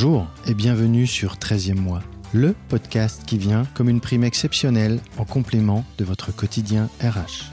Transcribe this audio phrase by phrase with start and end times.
[0.00, 5.24] Bonjour et bienvenue sur 13e mois, le podcast qui vient comme une prime exceptionnelle en
[5.24, 7.50] complément de votre quotidien RH.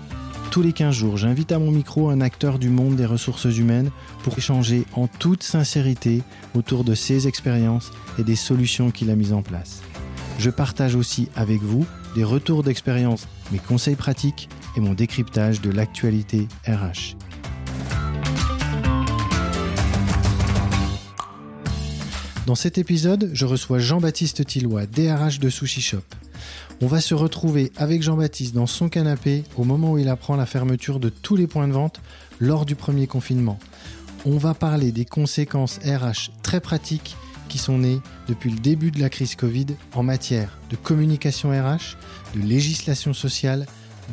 [0.51, 3.89] Tous les 15 jours, j'invite à mon micro un acteur du monde des ressources humaines
[4.21, 6.21] pour échanger en toute sincérité
[6.53, 9.81] autour de ses expériences et des solutions qu'il a mises en place.
[10.37, 15.71] Je partage aussi avec vous des retours d'expérience, mes conseils pratiques et mon décryptage de
[15.71, 17.15] l'actualité RH.
[22.45, 26.03] Dans cet épisode, je reçois Jean-Baptiste Tillois, DRH de Sushi Shop.
[26.79, 30.45] On va se retrouver avec Jean-Baptiste dans son canapé au moment où il apprend la
[30.45, 32.01] fermeture de tous les points de vente
[32.39, 33.57] lors du premier confinement.
[34.25, 37.17] On va parler des conséquences RH très pratiques
[37.49, 41.97] qui sont nées depuis le début de la crise Covid en matière de communication RH,
[42.35, 43.65] de législation sociale,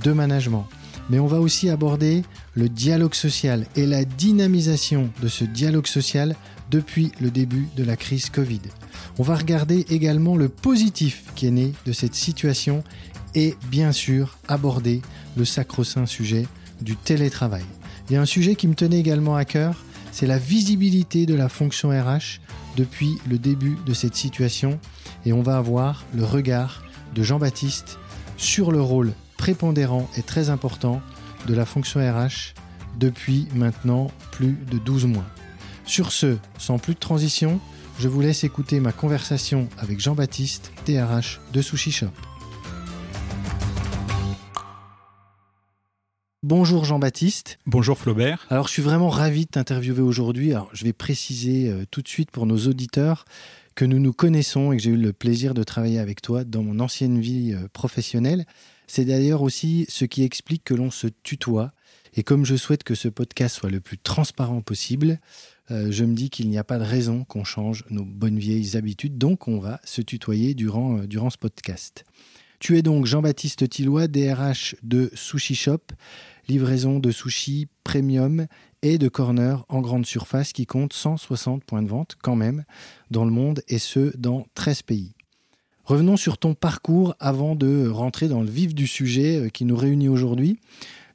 [0.03, 0.67] de management.
[1.11, 2.23] Mais on va aussi aborder
[2.55, 6.35] le dialogue social et la dynamisation de ce dialogue social
[6.73, 8.63] depuis le début de la crise Covid.
[9.19, 12.83] On va regarder également le positif qui est né de cette situation
[13.35, 15.03] et bien sûr aborder
[15.37, 16.47] le sacro-saint sujet
[16.81, 17.65] du télétravail.
[18.09, 19.77] Il y a un sujet qui me tenait également à cœur,
[20.11, 22.41] c'est la visibilité de la fonction RH
[22.77, 24.81] depuis le début de cette situation
[25.25, 26.83] et on va avoir le regard
[27.15, 27.99] de Jean-Baptiste
[28.39, 31.01] sur le rôle prépondérant et très important
[31.47, 32.55] de la fonction RH
[32.99, 35.25] depuis maintenant plus de 12 mois.
[35.93, 37.61] Sur ce, sans plus de transition,
[37.99, 42.07] je vous laisse écouter ma conversation avec Jean-Baptiste, TRH de Sushi Shop.
[46.43, 47.59] Bonjour Jean-Baptiste.
[47.67, 48.47] Bonjour Flaubert.
[48.49, 50.53] Alors je suis vraiment ravi de t'interviewer aujourd'hui.
[50.53, 53.27] Alors je vais préciser euh, tout de suite pour nos auditeurs
[53.75, 56.63] que nous nous connaissons et que j'ai eu le plaisir de travailler avec toi dans
[56.63, 58.47] mon ancienne vie euh, professionnelle.
[58.87, 61.73] C'est d'ailleurs aussi ce qui explique que l'on se tutoie.
[62.15, 65.19] Et comme je souhaite que ce podcast soit le plus transparent possible,
[65.71, 68.77] euh, je me dis qu'il n'y a pas de raison qu'on change nos bonnes vieilles
[68.77, 72.05] habitudes, donc on va se tutoyer durant, euh, durant ce podcast.
[72.59, 75.81] Tu es donc Jean-Baptiste Tillois, DRH de Sushi Shop,
[76.49, 78.47] livraison de sushi premium
[78.83, 82.65] et de corner en grande surface qui compte 160 points de vente quand même
[83.11, 85.15] dans le monde et ce dans 13 pays.
[85.85, 89.77] Revenons sur ton parcours avant de rentrer dans le vif du sujet euh, qui nous
[89.77, 90.61] réunit aujourd'hui.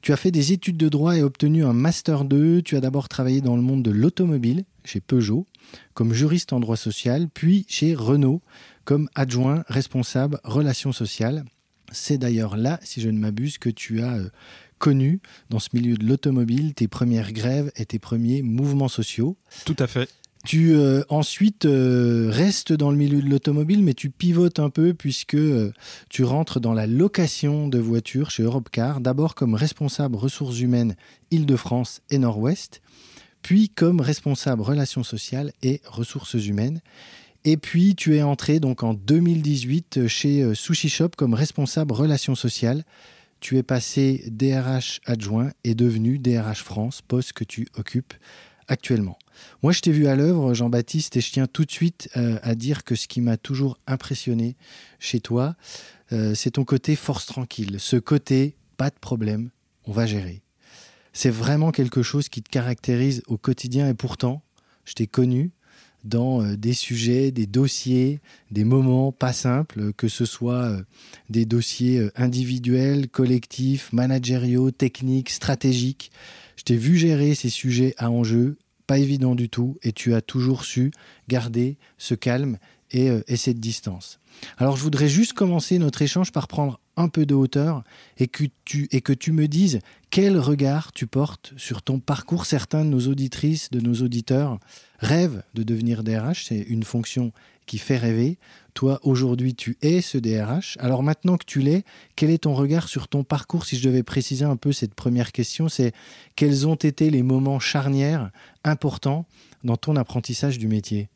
[0.02, 2.62] Tu as fait des études de droit et obtenu un Master 2.
[2.62, 5.46] Tu as d'abord travaillé dans le monde de l'automobile, chez Peugeot,
[5.94, 8.40] comme juriste en droit social, puis chez Renault,
[8.84, 11.44] comme adjoint responsable relations sociales.
[11.92, 14.28] C'est d'ailleurs là, si je ne m'abuse, que tu as euh,
[14.78, 15.20] connu
[15.50, 19.36] dans ce milieu de l'automobile tes premières grèves et tes premiers mouvements sociaux.
[19.64, 20.08] Tout à fait.
[20.44, 24.94] Tu euh, ensuite euh, restes dans le milieu de l'automobile, mais tu pivotes un peu
[24.94, 25.72] puisque euh,
[26.08, 30.94] tu rentres dans la location de voitures chez Europcar, d'abord comme responsable ressources humaines
[31.30, 32.82] Île-de-France et Nord-Ouest,
[33.42, 36.80] puis comme responsable relations sociales et ressources humaines.
[37.44, 42.84] Et puis tu es entré donc en 2018 chez Sushi Shop comme responsable relations sociales.
[43.40, 48.14] Tu es passé DRH adjoint et devenu DRH France, poste que tu occupes
[48.68, 49.18] actuellement.
[49.62, 52.54] Moi, je t'ai vu à l'œuvre, Jean-Baptiste, et je tiens tout de suite euh, à
[52.54, 54.56] dire que ce qui m'a toujours impressionné
[54.98, 55.56] chez toi,
[56.12, 57.76] euh, c'est ton côté force tranquille.
[57.78, 59.50] Ce côté, pas de problème,
[59.84, 60.42] on va gérer.
[61.12, 64.42] C'est vraiment quelque chose qui te caractérise au quotidien, et pourtant,
[64.84, 65.50] je t'ai connu
[66.04, 68.20] dans euh, des sujets, des dossiers,
[68.50, 70.76] des moments pas simples, que ce soit
[71.28, 76.12] des dossiers individuels, collectifs, managériaux, techniques, stratégiques.
[76.58, 78.58] Je t'ai vu gérer ces sujets à enjeu
[78.88, 80.90] pas évident du tout, et tu as toujours su
[81.28, 82.58] garder ce calme
[82.90, 84.18] et, euh, cette distance.
[84.56, 87.84] Alors je voudrais juste commencer notre échange par prendre un peu de hauteur
[88.16, 88.28] et
[88.64, 89.80] tu, et que tu me dises
[90.10, 92.46] quel regard tu portes sur ton parcours.
[92.46, 94.58] Certains de nos auditrices, de nos auditeurs
[95.00, 97.32] rêvent de devenir DRH, c'est une fonction
[97.66, 98.38] qui fait rêver.
[98.78, 100.76] Toi, aujourd'hui, tu es ce DRH.
[100.78, 101.82] Alors maintenant que tu l'es,
[102.14, 105.32] quel est ton regard sur ton parcours Si je devais préciser un peu cette première
[105.32, 105.92] question, c'est
[106.36, 108.30] quels ont été les moments charnières
[108.62, 109.26] importants
[109.64, 111.08] dans ton apprentissage du métier?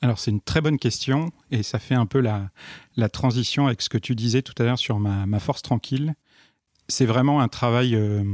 [0.00, 2.48] Alors c'est une très bonne question et ça fait un peu la,
[3.10, 6.14] transition avec ce que tu disais tout à l'heure sur ma, force tranquille.
[6.88, 8.24] C'est vraiment un travail, euh,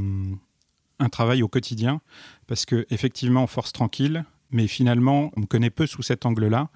[0.99, 1.99] un travail au quotidien
[2.47, 6.69] parce que effectivement force tranquille, mais finalement on me connaît peu sous cet angle-là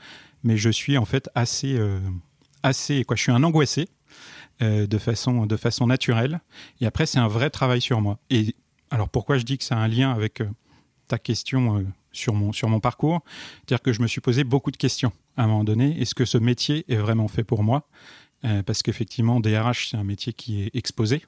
[0.43, 1.99] mais je suis en fait assez, euh,
[2.61, 3.87] assez quoi, je suis un angoissé
[4.61, 6.41] euh, de façon, de façon naturelle.
[6.81, 8.19] Et après, c'est un vrai travail sur moi.
[8.29, 8.55] Et
[8.91, 10.49] alors, pourquoi je dis que ça a un lien avec euh,
[11.07, 13.23] ta question sur mon, sur mon parcours?
[13.55, 15.99] C'est-à-dire que je me suis posé beaucoup de questions à un moment donné.
[15.99, 17.87] Est-ce que ce métier est vraiment fait pour moi?
[18.65, 21.23] Parce qu'effectivement, DRH, c'est un métier qui est exposé.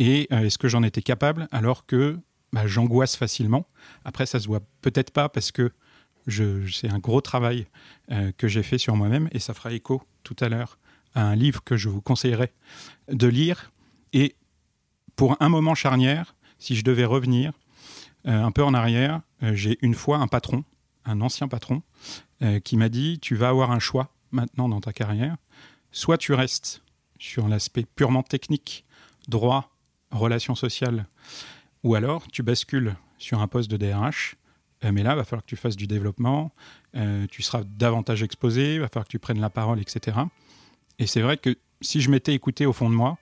[0.00, 1.46] Et est-ce que j'en étais capable?
[1.52, 2.18] Alors que
[2.52, 3.66] bah, j'angoisse facilement
[4.04, 5.70] Après, ça se voit peut-être pas parce que
[6.26, 7.66] c'est un gros travail
[8.38, 10.78] que j'ai fait sur moi-même et ça fera écho tout à l'heure
[11.14, 12.52] à un livre que je vous conseillerais
[13.08, 13.72] de lire.
[14.12, 14.36] Et
[15.16, 17.52] pour un moment charnière, si je devais revenir
[18.24, 20.64] un peu en arrière, j'ai une fois un patron,
[21.04, 21.82] un ancien patron,
[22.64, 25.36] qui m'a dit, tu vas avoir un choix maintenant dans ta carrière.
[25.92, 26.82] Soit tu restes
[27.18, 28.84] sur l'aspect purement technique,
[29.28, 29.76] droit,
[30.10, 31.06] relations sociales,
[31.82, 34.36] ou alors tu bascules sur un poste de DRH,
[34.84, 36.52] euh, mais là, il va falloir que tu fasses du développement,
[36.96, 40.18] euh, tu seras davantage exposé, il va falloir que tu prennes la parole, etc.
[40.98, 43.18] Et c'est vrai que si je m'étais écouté au fond de moi,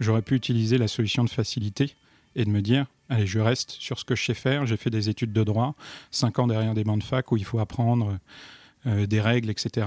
[0.00, 1.94] j'aurais pu utiliser la solution de facilité
[2.36, 4.90] et de me dire, allez, je reste sur ce que je sais faire, j'ai fait
[4.90, 5.74] des études de droit,
[6.10, 8.18] cinq ans derrière des bancs de fac où il faut apprendre
[8.86, 9.86] euh, des règles, etc.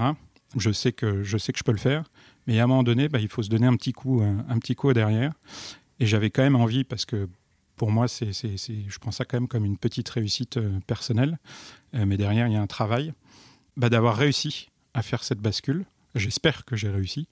[0.56, 2.04] Je sais, que, je sais que je peux le faire,
[2.46, 4.74] mais à un moment donné, bah, il faut se donner un petit coup, un, petit
[4.74, 5.32] coup derrière.
[5.98, 7.28] Et j'avais quand même envie, parce que
[7.76, 11.38] pour moi, c'est, je prends ça quand même comme une petite réussite euh, personnelle,
[11.94, 13.12] euh, mais derrière, il y a un travail,
[13.76, 15.84] bah, d'avoir réussi à faire cette bascule.
[16.14, 17.28] J'espère que j'ai réussi.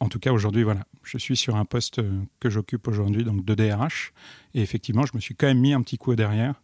[0.00, 3.44] En tout cas, aujourd'hui, voilà, je suis sur un poste euh, que j'occupe aujourd'hui, donc
[3.44, 4.12] de DRH,
[4.54, 6.60] et effectivement, je me suis quand même mis un petit coup derrière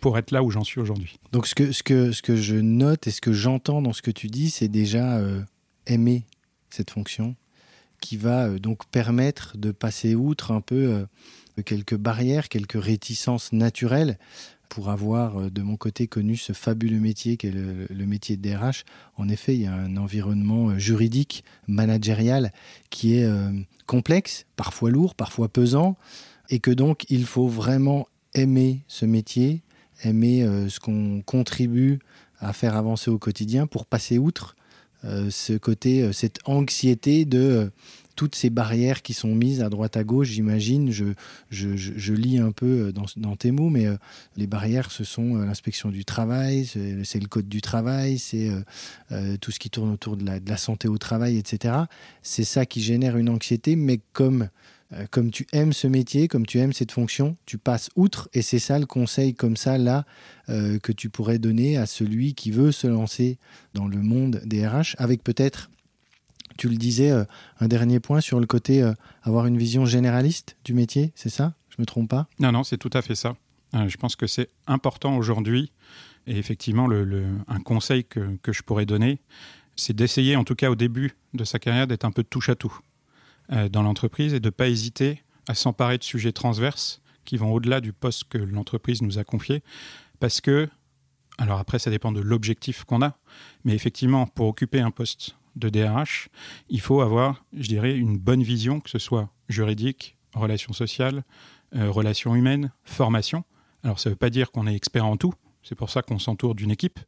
[0.00, 1.18] pour être là où j'en suis aujourd'hui.
[1.32, 4.02] Donc, ce que, ce, que, ce que je note et ce que j'entends dans ce
[4.02, 5.20] que tu dis, c'est déjà
[5.86, 6.26] aimer
[6.70, 7.34] cette fonction,
[8.00, 11.06] qui va donc permettre de passer outre un peu
[11.62, 14.18] quelques barrières, quelques réticences naturelles
[14.68, 18.42] pour avoir euh, de mon côté connu ce fabuleux métier qu'est le, le, métier de
[18.48, 18.84] DRH.
[19.16, 22.52] En effet, il y a un environnement juridique, managérial
[22.90, 23.28] qui est
[23.86, 25.96] complexe, parfois lourd, parfois pesant,
[26.50, 29.62] et que donc il faut vraiment aimer ce métier,
[30.02, 32.00] aimer ce qu'on contribue
[32.40, 34.56] à faire avancer au quotidien pour passer outre
[35.04, 37.70] euh, ce côté, euh, cette anxiété de euh,
[38.14, 41.06] toutes ces barrières qui sont mises à droite à gauche, j'imagine, je,
[41.50, 43.86] je, lis un peu dans, tes mots, mais
[44.36, 48.50] les barrières, ce sont l'inspection du travail, c'est le code du travail, c'est
[49.40, 51.74] tout ce qui tourne autour de la, santé au travail, etc.
[52.22, 54.48] C'est ça qui génère une anxiété, mais comme
[54.94, 58.28] euh, comme tu aimes ce métier, comme tu aimes cette fonction, tu passes outre.
[58.32, 60.04] Et c'est ça le conseil comme ça, là,
[60.48, 63.38] euh, que tu pourrais donner à celui qui veut se lancer
[63.74, 65.70] dans le monde des RH, avec peut-être,
[66.56, 67.24] tu le disais, euh,
[67.60, 68.88] un dernier point sur le côté
[69.22, 71.54] avoir une vision généraliste du métier, c'est ça?
[71.70, 72.28] Je me trompe pas?
[72.38, 73.36] Non, non, c'est tout à fait ça.
[73.72, 75.72] je pense que c'est important aujourd'hui.
[76.26, 79.18] Et effectivement, un conseil que, que je pourrais donner,
[79.76, 82.54] c'est d'essayer, en tout cas au début de sa carrière, d'être un peu touche à
[82.54, 82.78] tout.
[83.52, 87.52] Euh, dans l'entreprise et de ne pas hésiter à s'emparer de sujets transverses qui vont
[87.52, 89.62] au-delà du poste que l'entreprise nous a confié.
[90.18, 90.66] Parce que,
[91.36, 93.18] alors après, ça dépend de l'objectif qu'on a,
[93.64, 96.28] mais effectivement, pour occuper un poste de DRH,
[96.68, 101.24] il faut avoir, je dirais, une bonne vision, que ce soit juridique, relations sociales,
[101.76, 103.44] euh, relations humaines, formation.
[103.82, 106.18] Alors ça ne veut pas dire qu'on est expert en tout, c'est pour ça qu'on
[106.18, 107.00] s'entoure d'une équipe,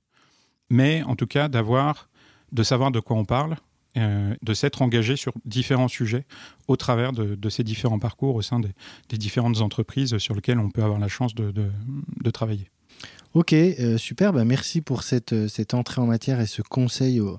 [0.71, 2.09] mais en tout cas d'avoir,
[2.53, 3.57] de savoir de quoi on parle,
[3.97, 6.27] euh, de s'être engagé sur différents sujets
[6.69, 10.83] au travers de, ces différents parcours au sein des, différentes entreprises sur lesquelles on peut
[10.83, 11.71] avoir la chance de,
[12.31, 12.69] travailler.
[13.37, 17.39] Ok, euh, super, bah, merci pour cette, cette, entrée en matière et ce conseil aux,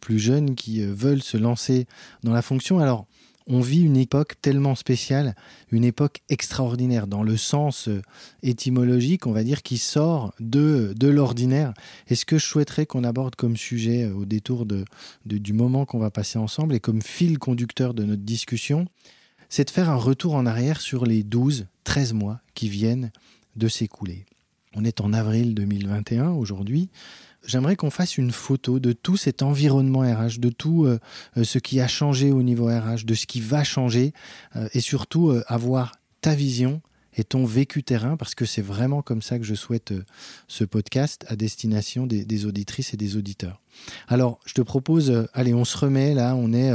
[0.00, 1.86] plus jeunes qui euh, veulent se lancer
[2.22, 2.78] dans la fonction.
[2.78, 3.06] Alors,
[3.46, 5.34] on vit une époque tellement spéciale,
[5.70, 8.00] une époque extraordinaire, dans le sens euh,
[8.42, 11.74] étymologique, on va dire, qui sort de, de l'ordinaire.
[12.08, 14.64] Et ce que je souhaiterais qu'on aborde comme sujet euh, au détour
[15.26, 18.86] du moment qu'on va passer ensemble et comme fil conducteur de notre discussion,
[19.50, 23.12] c'est de faire un retour en arrière sur les 12, 13 mois qui viennent
[23.56, 24.24] de s'écouler.
[24.76, 26.90] On est en avril 2021 aujourd'hui.
[27.46, 30.98] J'aimerais qu'on fasse une photo de tout cet environnement RH, de tout euh,
[31.36, 34.12] euh, ce qui a changé au niveau RH, de ce qui va changer,
[34.56, 36.80] euh, et surtout avoir ta vision
[37.16, 39.92] et ton vécu terrain, parce que c'est vraiment comme ça que je souhaite
[40.48, 43.60] ce podcast à destination des, auditrices et des auditeurs.
[44.08, 46.72] Alors, je te propose, allez, on se remet là, on est,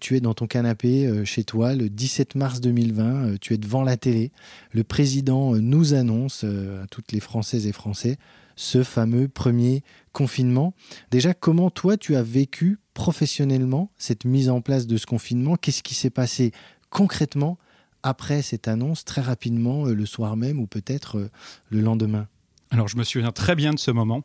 [0.00, 3.96] tu es dans ton canapé chez toi le 17 mars 2020, tu es devant la
[3.96, 4.32] télé,
[4.72, 8.18] le président nous annonce à toutes les Françaises et Français
[8.56, 10.74] ce fameux premier confinement.
[11.10, 15.56] Déjà, comment toi, tu as vécu professionnellement cette mise en place de ce confinement?
[15.56, 16.52] Qu'est-ce qui s'est passé
[16.90, 17.58] concrètement
[18.04, 21.30] après cette annonce, très rapidement, euh, le soir même ou peut-être euh,
[21.70, 22.28] le lendemain
[22.70, 24.22] Alors, je me souviens très bien de ce moment.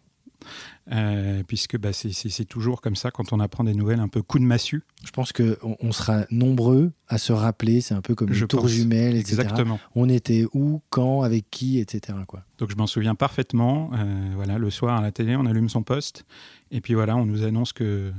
[0.92, 4.40] Euh, puisque bah, c'est toujours comme ça quand on apprend des nouvelles un peu coup
[4.40, 4.84] de massue.
[5.04, 8.68] Je pense qu'on on sera nombreux à se rappeler, c'est un peu comme une tour
[8.68, 9.42] jumelle, etc.
[9.42, 9.80] Exactement.
[9.94, 12.18] On était où, quand, avec qui, etc.
[12.28, 12.44] Quoi.
[12.58, 13.92] Donc je m'en souviens parfaitement.
[13.94, 16.26] Euh, voilà, le soir à la télé, on allume son poste,
[16.72, 18.12] et puis voilà, on nous annonce que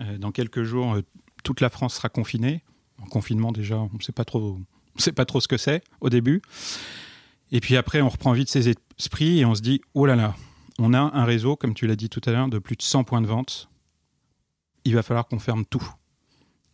[0.00, 0.98] euh, dans quelques jours,
[1.44, 2.64] toute la France sera confinée.
[3.02, 4.58] En confinement déjà, on ne sait pas trop,
[4.96, 6.42] sait pas trop ce que c'est au début.
[7.52, 10.34] Et puis après, on reprend vite ses esprits et on se dit, oh là là,
[10.78, 13.04] on a un réseau, comme tu l'as dit tout à l'heure, de plus de 100
[13.04, 13.68] points de vente.
[14.84, 15.86] Il va falloir qu'on ferme tout.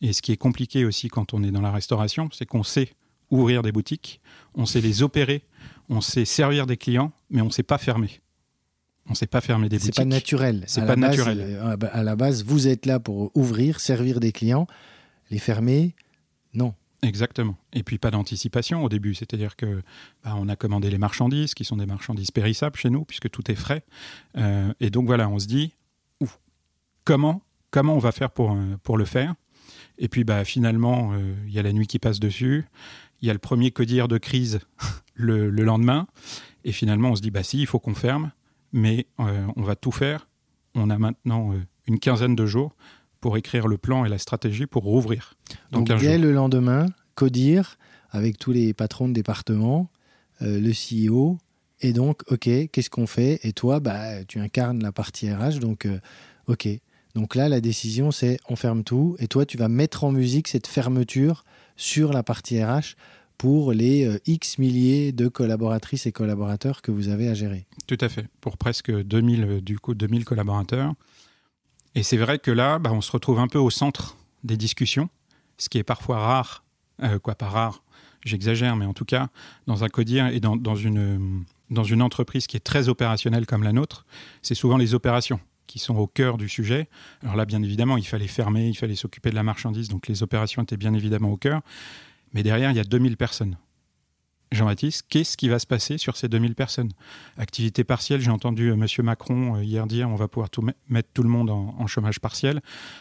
[0.00, 2.90] Et ce qui est compliqué aussi quand on est dans la restauration, c'est qu'on sait
[3.30, 4.20] ouvrir des boutiques,
[4.54, 5.42] on sait les opérer,
[5.88, 8.20] on sait servir des clients, mais on ne sait pas fermer.
[9.06, 9.94] On ne sait pas fermer des boutiques.
[9.94, 10.64] C'est pas naturel.
[10.66, 11.38] C'est pas naturel.
[11.40, 14.66] Euh, à la base, vous êtes là pour ouvrir, servir des clients.
[15.30, 15.94] Les fermer,
[16.54, 16.74] non.
[17.02, 17.58] Exactement.
[17.74, 19.82] Et puis pas d'anticipation au début, c'est-à-dire que
[20.24, 23.50] bah, on a commandé les marchandises, qui sont des marchandises périssables chez nous, puisque tout
[23.50, 23.84] est frais.
[24.38, 25.74] Euh, et donc voilà, on se dit,
[27.04, 29.34] comment, comment on va faire pour, euh, le faire?
[29.98, 31.12] Et puis bah, finalement,
[31.46, 32.64] il y a la nuit qui passe dessus,
[33.20, 34.60] il y a le premier codir de crise
[35.14, 36.06] le, le, lendemain,
[36.64, 38.32] et finalement on se dit, bah si, il faut qu'on ferme
[38.74, 40.28] mais euh, on va tout faire.
[40.74, 42.74] On a maintenant euh, une quinzaine de jours
[43.24, 45.32] pour écrire le plan et la stratégie pour rouvrir.
[45.72, 47.78] Donc dès le lendemain, CODIR,
[48.10, 49.88] avec tous les patrons de département,
[50.42, 51.38] euh, le CEO,
[51.80, 53.40] et donc, OK, qu'est-ce qu'on fait?
[53.42, 55.88] Et toi, bah, tu incarnes la partie RH, donc,
[56.48, 56.68] OK.
[57.14, 60.46] Donc là, la décision, c'est on ferme tout, et toi, tu vas mettre en musique
[60.46, 61.44] cette fermeture
[61.76, 62.94] sur la partie RH
[63.38, 67.64] pour les euh, X milliers de collaboratrices et collaborateurs que vous avez à gérer.
[67.86, 70.92] Tout à fait, pour presque 2000, euh, du coup, 2000 collaborateurs.
[71.94, 75.08] Et c'est vrai que là, bah, on se retrouve un peu au centre des discussions,
[75.58, 76.64] ce qui est parfois rare,
[77.02, 77.82] euh, quoi, pas rare,
[78.24, 79.28] j'exagère, mais en tout cas,
[79.66, 83.72] dans un codir et dans, une, dans une entreprise qui est très opérationnelle comme la
[83.72, 84.06] nôtre,
[84.42, 86.88] c'est souvent les opérations qui sont au cœur du sujet.
[87.22, 90.22] Alors là, bien évidemment, il fallait fermer, il fallait s'occuper de la marchandise, donc les
[90.22, 91.62] opérations étaient bien évidemment au cœur.
[92.32, 93.56] Mais derrière, il y a 2000 personnes.
[94.54, 96.90] Jean-Baptiste, qu'est-ce qui va se passer sur ces 2000 personnes?
[97.36, 98.86] Activité partielle, j'ai entendu euh, M.
[99.04, 100.50] Macron euh, hier dire on va pouvoir
[100.88, 102.60] mettre tout le monde en, chômage partiel.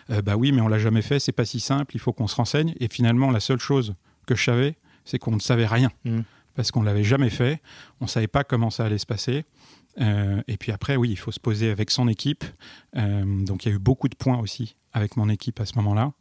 [0.09, 2.27] Euh, bah oui, mais on l'a jamais fait, c'est pas si simple, il faut qu'on
[2.27, 2.73] se renseigne.
[2.79, 3.95] Et finalement, la seule chose
[4.25, 5.89] que je savais, c'est qu'on ne savait rien.
[6.05, 6.21] Mmh.
[6.55, 7.61] Parce qu'on ne l'avait jamais fait,
[7.99, 9.45] on ne savait pas comment ça allait se passer.
[9.99, 12.43] Euh, et puis après, oui, il faut se poser avec son équipe.
[12.95, 15.73] Euh, donc il y a eu beaucoup de points aussi avec mon équipe à ce
[15.77, 16.13] moment-là,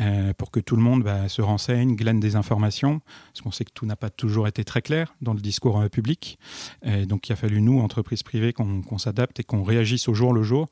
[0.00, 3.64] euh, pour que tout le monde bah, se renseigne, glane des informations, parce qu'on sait
[3.64, 6.36] que tout n'a pas toujours été très clair dans le discours public.
[7.06, 10.42] donc il a fallu, nous, entreprises privées, qu'on s'adapte et qu'on réagisse au jour le
[10.42, 10.66] jour.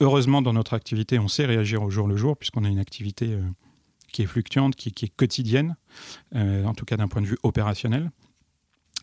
[0.00, 3.38] Heureusement, dans notre activité, on sait réagir au jour le jour, puisqu'on a une activité
[4.12, 5.76] qui est fluctuante, qui, qui est quotidienne,
[6.34, 8.10] en tout cas d'un point de vue opérationnel.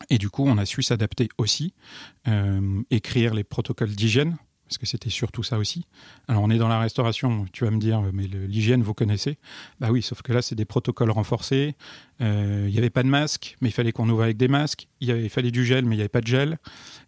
[0.10, 1.74] Et du coup, on a su s'adapter aussi,
[2.28, 4.36] euh, écrire les protocoles d'hygiène,
[4.68, 5.86] parce que c'était surtout ça aussi.
[6.28, 9.38] Alors, on est dans la restauration, tu vas me dire, mais l'hygiène, vous connaissez
[9.80, 11.76] Bah oui, sauf que là, c'est des protocoles renforcés.
[12.22, 14.88] Euh, il n'y avait pas de masque, mais il fallait qu'on ouvre avec des masques.
[15.02, 16.58] Il, fallait du gel, mais il n'y avait pas de gel.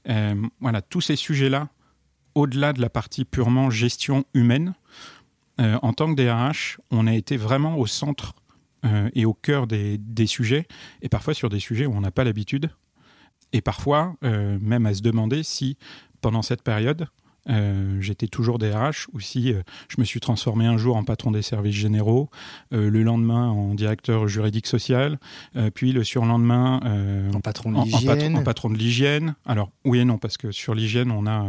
[0.08, 1.70] Euh, voilà, tous ces sujets-là,
[2.36, 4.76] au-delà de la partie purement gestion humaine,
[5.60, 8.36] en tant que DRH, on a été vraiment au centre
[8.88, 10.68] euh, et au cœur des, sujets,
[11.02, 12.70] et parfois sur des sujets où on n'a pas l'habitude,
[13.54, 15.78] et parfois euh, même à se demander si
[16.22, 17.08] pendant cette période,
[17.50, 19.54] euh, j'étais toujours DRH ou si
[19.88, 22.30] je me suis transformé un jour en patron des services généraux,
[22.72, 25.18] le lendemain en directeur juridique social,
[25.74, 26.82] puis le surlendemain
[27.34, 28.36] en patron de l'hygiène.
[28.36, 29.36] en, patron de l'hygiène.
[29.46, 31.48] Alors oui et non, parce que sur l'hygiène, on a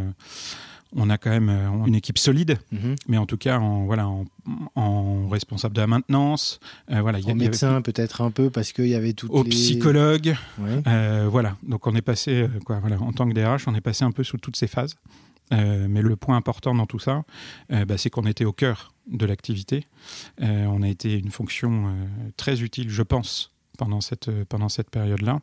[0.95, 2.95] on a quand même euh, une équipe solide, mhm.
[3.07, 4.09] mais en tout cas, en, voilà,
[4.75, 6.59] en, responsable de la maintenance.
[6.91, 9.27] Euh, voilà, en médecin peut-être un peu parce qu'il y avait tout.
[9.29, 10.35] Au psychologue.
[10.87, 14.03] Euh, voilà, donc on est passé, quoi, voilà, en tant que DRH, on est passé
[14.03, 14.95] un peu sous toutes ces phases.
[15.51, 17.23] mais le point important dans tout ça,
[17.69, 19.85] bah, c'est qu'on était au cœur de l'activité.
[20.39, 21.93] on a été une fonction
[22.37, 25.39] très utile, je pense, pendant cette, pendant cette période-là.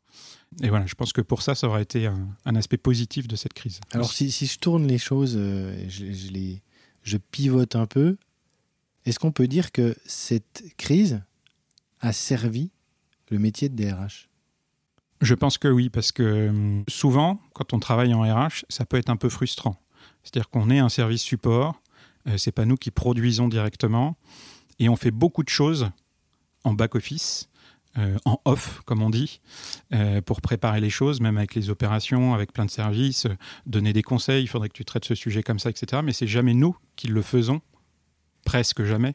[0.63, 3.55] Et voilà, je pense que pour ça, ça aurait été un, aspect positif de cette
[3.55, 3.81] crise.
[3.93, 6.63] Alors, si, je tourne les choses, euh, je, je, les,
[7.03, 8.19] je pivote un peu,
[9.07, 11.23] est-ce qu'on peut dire que cette crise
[12.01, 12.71] a servi
[13.31, 14.29] le métier de DRH
[15.23, 18.99] Je pense que oui, parce que hum, souvent, quand on travaille en RH, ça peut
[18.99, 19.81] être un peu frustrant.
[20.23, 21.81] C'est-à-dire qu'on est un service support,
[22.29, 24.19] euh, c'est pas nous qui produisons directement,
[24.79, 25.91] et on fait beaucoup de choses
[26.65, 27.49] en back-office
[27.99, 29.41] euh, en off, comme on dit,
[29.95, 33.93] euh, pour préparer les choses, même avec les opérations, avec plein de services, euh, donner
[33.93, 36.03] des conseils, il faudrait que tu traites ce sujet comme ça, etc.
[36.05, 37.63] Mais c'est jamais nous qui le faisons,
[38.45, 39.15] presque jamais,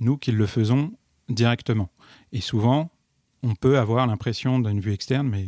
[0.00, 0.92] nous qui le faisons
[1.28, 1.90] directement.
[2.32, 2.90] Et souvent,
[3.42, 5.46] on peut avoir l'impression d'une vue externe, mais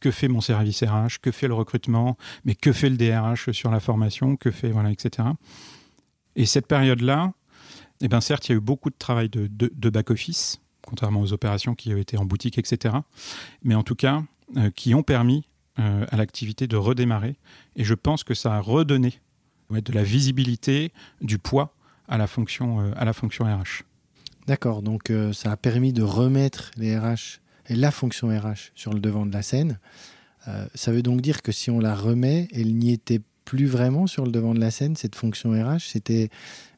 [0.00, 3.70] que fait mon service RH, que fait le recrutement, mais que fait le DRH sur
[3.70, 5.28] la formation, que fait, voilà, etc.
[6.36, 7.32] Et cette période-là,
[8.02, 11.76] eh ben certes, il y a eu beaucoup de travail de back-office, contrairement aux opérations
[11.76, 12.96] qui été en boutique, etc.
[13.62, 14.22] Mais en tout cas,
[14.56, 15.46] euh, qui ont permis
[15.78, 17.36] euh, à l'activité de redémarrer.
[17.76, 19.20] Et je pense que ça a redonné
[19.70, 21.76] de la visibilité, du poids
[22.08, 23.84] à la fonction, euh, à la fonction RH.
[24.48, 28.98] D'accord, donc ça a permis de remettre les RH et la fonction RH sur le
[28.98, 29.78] devant de la scène.
[30.74, 34.24] ça veut donc dire que si on la remet, elle n'y était plus vraiment sur
[34.24, 35.90] le devant de la scène, cette fonction RH.
[35.90, 36.30] C'était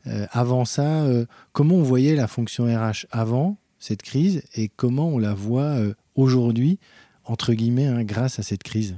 [0.04, 1.06] avant ça,
[1.52, 3.56] comment on voyait la fonction RH avant?
[3.82, 5.76] Cette crise et comment on la voit
[6.14, 6.78] aujourd'hui,
[7.24, 8.96] entre guillemets, hein, grâce à cette crise?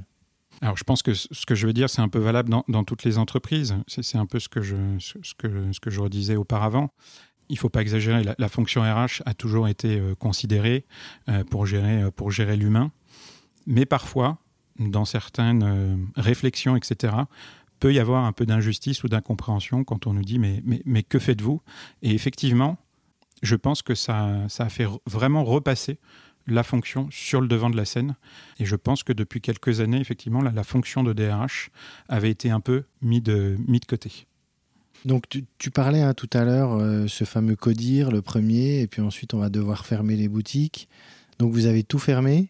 [0.61, 3.03] Alors, je pense que ce que je veux dire, c'est un peu valable dans, toutes
[3.03, 3.75] les entreprises.
[3.87, 6.91] C'est un peu ce que, je, ce, que, ce que je redisais auparavant.
[7.49, 8.23] Il ne faut pas exagérer.
[8.37, 10.85] La, fonction RH a toujours été euh, considérée
[11.29, 12.91] euh, pour gérer, euh, pour gérer l'humain.
[13.67, 14.39] Mais parfois,
[14.79, 17.13] dans certaines réflexions, etc.,
[17.79, 21.03] peut y avoir un peu d'injustice ou d'incompréhension quand on nous dit mais, mais, mais
[21.03, 21.61] que faites-vous?
[22.01, 22.77] Et effectivement,
[23.45, 25.99] je pense que ça, ça a fait vraiment repasser
[26.47, 28.15] la fonction sur le devant de la scène.
[28.59, 31.69] Et je pense que depuis quelques années, effectivement, la, fonction de DRH
[32.09, 34.27] avait été un peu mis de, mis de côté.
[35.05, 39.01] Donc tu, parlais hein, tout à l'heure, euh, ce fameux codir, le premier, et puis
[39.01, 40.87] ensuite on va devoir fermer les boutiques.
[41.37, 42.49] Donc vous avez tout fermé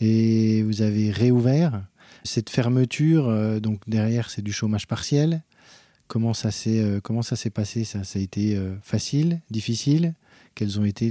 [0.00, 1.82] et vous avez réouvert.
[2.22, 5.42] Cette fermeture, euh, donc derrière c'est du chômage partiel.
[6.06, 7.84] Comment ça s'est euh, passé?
[7.84, 10.14] Ça, ça a été facile, difficile?
[10.58, 11.08] Quels ont été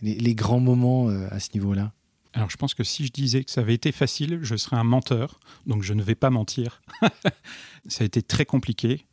[0.00, 1.92] les, grands moments euh, à ce niveau-là
[2.32, 4.84] alors je pense que si je disais que ça avait été facile, je serais un
[4.84, 6.82] menteur, donc je ne vais pas mentir.
[7.88, 9.06] ça a été très compliqué.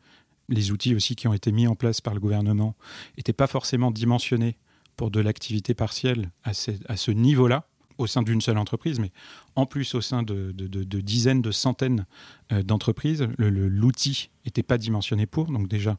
[0.50, 2.76] Les outils aussi qui ont été mis en place par le gouvernement
[3.18, 4.58] n'étaient pas forcément dimensionnés
[4.96, 7.68] pour de l'activité partielle à ce, niveau-là,
[7.98, 9.12] au sein d'une seule entreprise, mais
[9.56, 10.52] en plus au sein de,
[11.00, 12.06] dizaines, de centaines
[12.52, 13.28] euh, d'entreprises.
[13.38, 15.98] L'outil n'était pas dimensionné pour, donc déjà,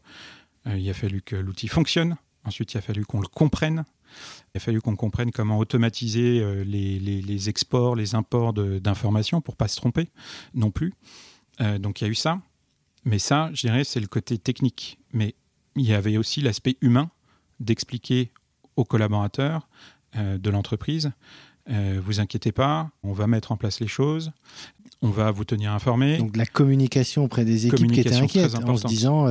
[0.67, 2.17] euh, il a fallu que l'outil fonctionne,
[2.47, 3.85] Ensuite, il a fallu qu'on le comprenne.
[4.55, 9.69] Il a fallu qu'on comprenne comment automatiser euh, les, exports, les imports d'informations pour pas
[9.69, 10.09] se tromper
[10.55, 10.95] non plus.
[11.61, 12.41] Euh, donc il y a eu ça.
[13.05, 14.99] Mais ça, je dirais, c'est le côté technique.
[15.13, 15.35] Mais
[15.75, 17.11] il y avait aussi l'aspect humain
[17.61, 18.31] d'expliquer
[18.77, 19.69] aux collaborateurs
[20.17, 21.11] euh, de l'entreprise
[21.69, 24.31] vous inquiétez pas, on va mettre en place les choses,
[25.03, 26.17] on va vous tenir informé.
[26.17, 29.27] Donc la communication auprès des équipes qui étaient inquiètes en se disant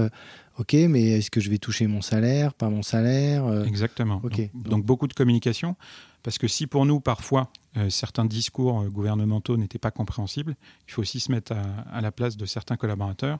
[0.58, 3.66] Ok, mais est-ce que je vais toucher mon salaire, pas mon salaire euh?
[3.66, 4.22] Exactement.
[4.54, 5.76] Donc, beaucoup de communication,
[6.24, 10.56] parce que si pour nous, parfois, euh, certains discours euh, gouvernementaux n'étaient pas compréhensibles,
[10.88, 11.54] il faut aussi se mettre
[11.92, 13.40] à, la place de certains collaborateurs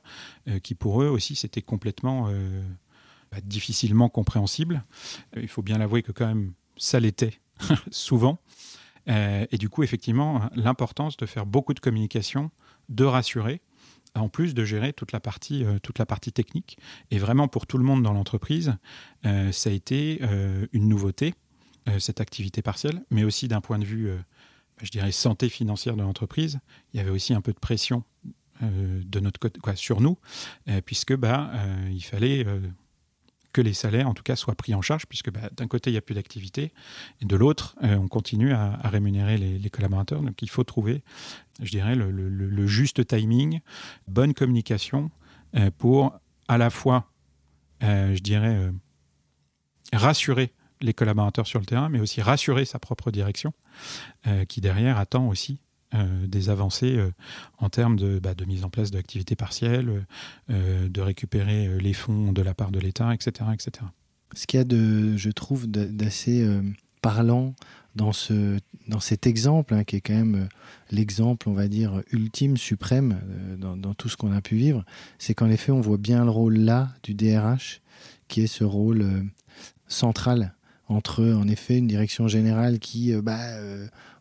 [0.62, 2.30] qui, pour eux aussi, c'était complètement
[3.32, 4.84] bah, difficilement compréhensible.
[5.38, 7.40] il faut bien l'avouer que quand même, ça l'était
[7.92, 8.40] souvent.
[9.08, 12.52] et du coup, effectivement, l'importance de faire beaucoup de communication,
[12.90, 13.62] de rassurer,
[14.16, 16.78] en plus de gérer toute la partie, euh, toute la partie technique.
[17.12, 18.76] Et vraiment, pour tout le monde dans l'entreprise,
[19.26, 21.34] euh, ça a été euh, une nouveauté,
[22.00, 24.10] cette activité partielle, mais aussi d'un point de vue,
[24.82, 26.60] je dirais, santé financière de l'entreprise.
[26.92, 28.04] Il y avait aussi un peu de pression
[28.60, 30.18] de notre côté, sur nous,
[30.88, 31.52] puisque bah,
[31.92, 32.44] il fallait
[33.56, 35.94] que les salaires, en tout cas, soient pris en charge, puisque bah, d'un côté, il
[35.94, 36.74] n'y a plus d'activité,
[37.22, 40.22] et de l'autre, euh, on continue à, rémunérer les, collaborateurs.
[40.22, 41.04] Donc, il faut trouver,
[41.62, 43.62] je dirais, le, juste timing,
[44.10, 45.10] bonne communication
[45.56, 47.10] euh, pour à la fois,
[47.82, 48.74] euh, je dirais,
[49.94, 53.54] rassurer les collaborateurs sur le terrain, mais aussi rassurer sa propre direction,
[54.50, 55.60] qui derrière attend aussi
[55.96, 57.12] euh, des avancées euh,
[57.58, 60.06] en termes de, bah, de, mise en place d'activités partielles,
[60.50, 63.86] euh, de récupérer les fonds de la part de l'État, etc., etc.
[64.34, 66.46] Ce qu'il y a de, je trouve, d'assez
[67.02, 67.54] parlant
[67.96, 70.50] dans, ce, dans cet exemple, hein, qui est quand même
[70.92, 73.20] l'exemple, on va dire, ultime, suprême
[73.58, 74.84] dans tout ce qu'on a pu vivre,
[75.20, 77.82] c'est qu'en effet, on voit bien le rôle là du DRH,
[78.28, 79.26] qui est ce rôle
[79.88, 80.56] central
[80.88, 83.40] entre, en effet, une direction générale qui, bah,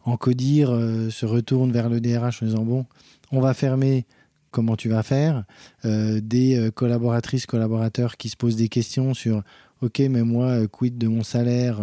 [0.05, 2.87] en codir euh, se retourne vers le DRH en disant bon,
[3.33, 4.07] on va fermer,
[4.51, 5.45] comment tu vas faire
[5.85, 9.43] euh, Des euh, collaboratrices, collaborateurs qui se posent des questions sur
[9.81, 11.81] ok, mais moi, quid de mon salaire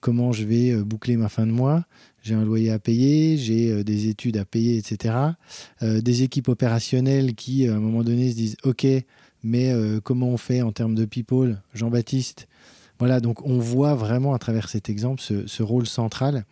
[0.00, 1.84] Comment je vais boucler ma fin de mois
[2.22, 5.14] j'ai un loyer à payer, j'ai des études à payer, etc.
[5.80, 8.86] des équipes opérationnelles qui, à un moment donné, se disent OK,
[9.42, 9.72] mais
[10.04, 11.62] comment on fait en termes de people?
[11.72, 12.46] Jean-Baptiste.
[13.00, 16.44] Voilà, donc on voit vraiment à travers cet exemple ce rôle central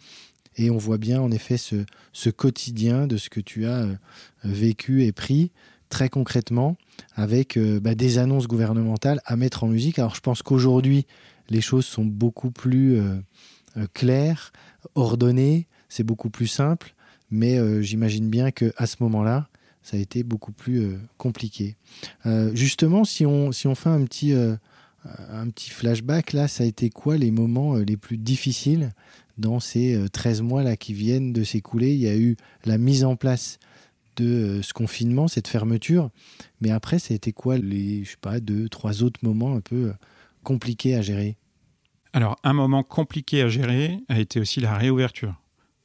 [0.58, 3.96] et on voit bien en effet ce, quotidien de ce que tu as euh,
[4.44, 5.52] vécu et pris
[5.88, 6.76] très concrètement
[7.14, 9.98] avec euh, bah, des annonces gouvernementales à mettre en musique.
[9.98, 11.06] Alors je pense qu'aujourd'hui,
[11.48, 14.52] les choses sont beaucoup plus euh, claires,
[14.96, 16.94] ordonnées, c'est beaucoup plus simple,
[17.30, 19.48] mais j'imagine bien qu'à ce moment-là,
[19.82, 21.76] ça a été beaucoup plus compliqué.
[22.54, 24.34] justement, si on, si on fait un petit,
[25.04, 28.92] un petit flashback, là, ça a été quoi les moments les plus difficiles
[29.38, 31.94] dans ces 13 euh, mois-là qui viennent de s'écouler?
[31.94, 33.58] Il y a eu la mise en place
[34.16, 36.10] de euh, ce confinement, cette fermeture.
[36.60, 39.60] Mais après, ça a été quoi les, je sais pas, deux, trois autres moments un
[39.60, 39.92] peu euh,
[40.42, 41.36] compliqués à gérer?
[42.12, 45.34] Alors, un moment compliqué à gérer a été aussi la réouverture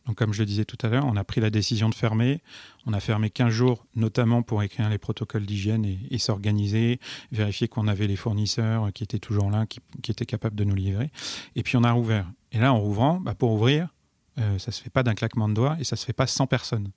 [0.06, 2.42] Donc, comme je le disais tout à l'heure, on a pris la décision de fermer.
[2.86, 7.00] On a fermé 15 jours, notamment pour écrire les protocoles d'hygiène et, s'organiser,
[7.32, 9.80] vérifier qu'on avait les fournisseurs qui étaient toujours là, qui,
[10.12, 11.10] étaient capables de nous livrer.
[11.56, 12.30] Et puis, on a rouvert.
[12.52, 13.88] Et là, en rouvrant, bah, pour ouvrir,
[14.40, 16.14] euh, ça ne se fait pas d'un claquement de doigts et ça ne se fait
[16.14, 16.92] pas sans personne.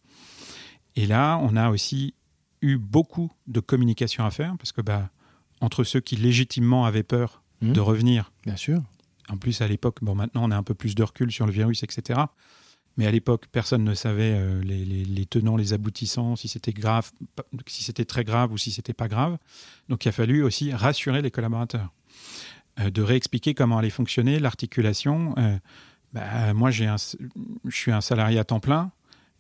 [0.97, 2.15] Et là, on a aussi
[2.63, 5.11] eu beaucoup de communication à faire parce que bah,
[5.61, 7.73] entre ceux qui légitimement avaient peur mmh.
[7.73, 8.33] de revenir.
[8.45, 8.83] Bien sûr.
[9.29, 11.53] En plus, à l'époque, bon, maintenant, on a un peu plus de recul sur le
[11.53, 12.21] virus, etc.
[12.97, 17.11] Mais à l'époque, personne ne savait euh, les, tenants, les aboutissants, si c'était grave,
[17.67, 19.37] si c'était très grave ou si c'était pas grave.
[19.89, 21.93] Donc, il a fallu aussi rassurer les collaborateurs,
[22.81, 25.35] euh, de réexpliquer comment allait fonctionner l'articulation.
[25.37, 25.59] Euh,
[26.15, 26.91] bah, moi, j'ai
[27.65, 28.91] je suis un salarié à temps plein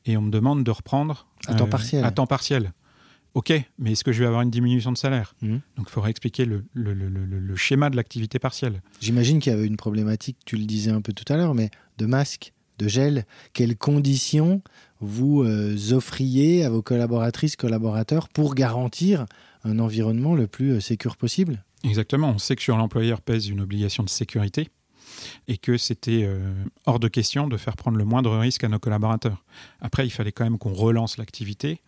[0.04, 2.04] et on me demande de reprendre à temps partiel.
[2.04, 2.72] À temps partiel.
[3.32, 5.34] Ok, mais est-ce que je vais avoir une diminution de salaire?
[5.42, 5.56] Mmh.
[5.76, 8.82] Donc, il faudrait expliquer le, le schéma de l'activité partielle.
[9.00, 11.70] J'imagine qu'il y avait une problématique, tu le disais un peu tout à l'heure, mais
[11.98, 14.62] de masques de gel, quelles conditions
[15.00, 19.26] vous euh, offriez à vos collaboratrices, collaborateurs pour garantir
[19.64, 21.64] un environnement le plus euh, sécur possible?
[21.84, 24.68] Exactement, on sait que sur l'employeur pèse une obligation de sécurité
[25.48, 26.52] et que c'était euh,
[26.86, 29.44] hors de question de faire prendre le moindre risque à nos collaborateurs.
[29.80, 31.80] Après, il fallait quand même qu'on relance l'activité.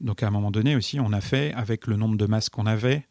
[0.00, 2.66] Donc à un moment donné aussi, on a fait, avec le nombre de masques qu'on
[2.66, 3.06] avait,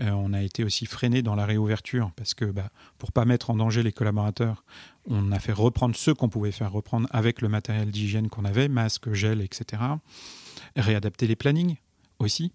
[0.00, 3.56] on a été aussi freiné dans la réouverture parce que bah, pour pas mettre en
[3.56, 4.64] danger les collaborateurs,
[5.08, 8.68] on a fait reprendre ce qu'on pouvait faire reprendre avec le matériel d'hygiène qu'on avait,
[8.68, 9.82] masques, gel, etc.
[10.76, 11.76] Réadapter les plannings
[12.18, 12.52] aussi.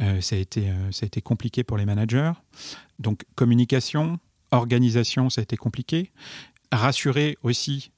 [0.00, 2.32] Euh, ça, a été, euh, ça a été compliqué pour les managers.
[2.98, 4.18] Donc communication,
[4.50, 6.12] organisation, ça a été compliqué.
[6.72, 7.90] Rassurer aussi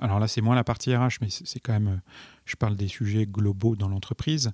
[0.00, 2.00] alors là, c'est moins la partie RH, mais c'est quand même,
[2.44, 4.52] je parle des sujets globaux dans l'entreprise,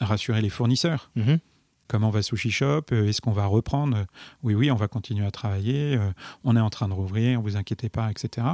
[0.00, 1.10] rassurer les fournisseurs.
[1.16, 1.38] Mm-hmm.
[1.88, 2.82] Comment va Sushi Shop?
[2.92, 4.06] Euh, Est-ce qu'on va reprendre?
[4.42, 5.96] Oui, oui, on va continuer à travailler.
[5.96, 6.10] Euh,
[6.44, 8.46] on est en train de rouvrir, ne vous inquiétez pas, etc.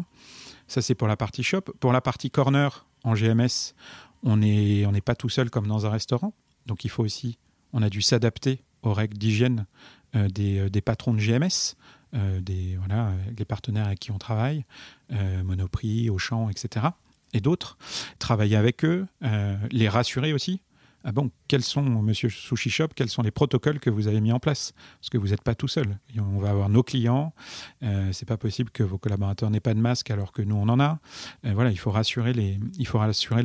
[0.68, 1.62] Ça, c'est pour la partie shop.
[1.80, 3.74] Pour la partie corner en GMS,
[4.22, 6.34] on n'est on pas tout seul comme dans un restaurant.
[6.66, 7.38] Donc, il faut aussi,
[7.72, 9.66] on a dû s'adapter aux règles d'hygiène
[10.14, 11.76] euh, des, patrons de GMS,
[12.12, 13.12] des, voilà,
[13.48, 14.66] partenaires avec qui on travaille,
[15.10, 16.88] Monoprix, Auchan, etc.
[17.32, 17.78] Et d'autres.
[18.18, 19.06] Travailler avec eux,
[19.70, 20.60] les rassurer aussi
[21.04, 24.32] ah bon, quels sont, monsieur Sushi Shop, quels sont les protocoles que vous avez mis
[24.32, 24.72] en place?
[25.00, 25.98] Parce que vous n'êtes pas tout seul.
[26.16, 27.34] on va avoir nos clients.
[27.82, 30.68] Euh, c'est pas possible que vos collaborateurs n'aient pas de masque alors que nous, on
[30.68, 31.00] en a.
[31.44, 32.58] Euh, voilà, il faut rassurer les,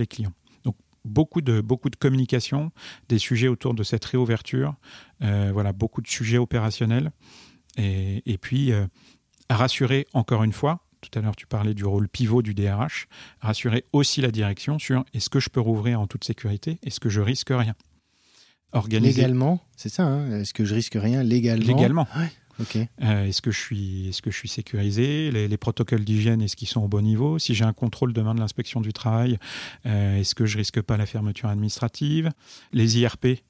[0.07, 0.33] clients.
[0.63, 1.61] Donc, beaucoup de,
[1.99, 2.71] communication,
[3.09, 4.75] des sujets autour de cette réouverture.
[5.23, 7.11] Euh, voilà, beaucoup de sujets opérationnels.
[7.77, 8.71] Et, et puis,
[9.49, 13.07] rassurer encore une fois, tout à l'heure tu parlais du rôle pivot du DRH,
[13.39, 17.09] rassurer aussi la direction sur est-ce que je peux rouvrir en toute sécurité, est-ce que
[17.09, 17.75] je risque rien?
[18.73, 19.21] Organiser...
[19.21, 21.65] Légalement, c'est ça, hein est-ce que je risque rien légalement?
[21.65, 22.07] Légalement.
[22.59, 22.75] Ok.
[22.75, 25.31] Euh, est-ce que je suis, est-ce que je suis sécurisé?
[25.31, 27.39] Les, protocoles d'hygiène, est-ce qu'ils sont au bon niveau?
[27.39, 29.37] Si j'ai un contrôle demain de l'inspection du travail,
[29.85, 32.31] euh, est-ce que je risque pas la fermeture administrative?
[32.73, 33.43] Les IRP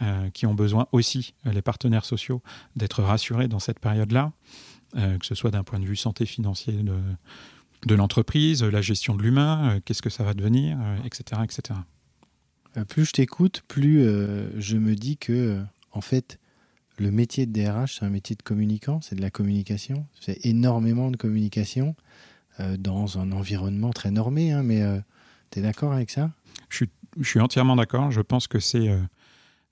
[0.00, 2.42] euh, qui ont besoin aussi, les partenaires sociaux,
[2.76, 4.32] d'être rassurés dans cette période-là.
[4.96, 6.98] Euh, que ce soit d'un point de vue santé financière de,
[7.86, 11.80] de l'entreprise, la gestion de l'humain, euh, qu'est-ce que ça va devenir, etc., euh, etc.
[12.88, 14.02] Plus je t'écoute, plus
[14.56, 16.38] je me dis que, en fait,
[16.98, 21.10] le métier de DRH, c'est un métier de communicant, c'est de la communication, c'est énormément
[21.10, 21.94] de communication
[22.78, 24.82] dans un environnement très normé, hein, mais
[25.50, 26.30] tu es d'accord avec ça?
[26.70, 28.10] Je suis, je suis, entièrement d'accord.
[28.10, 28.88] Je pense que c'est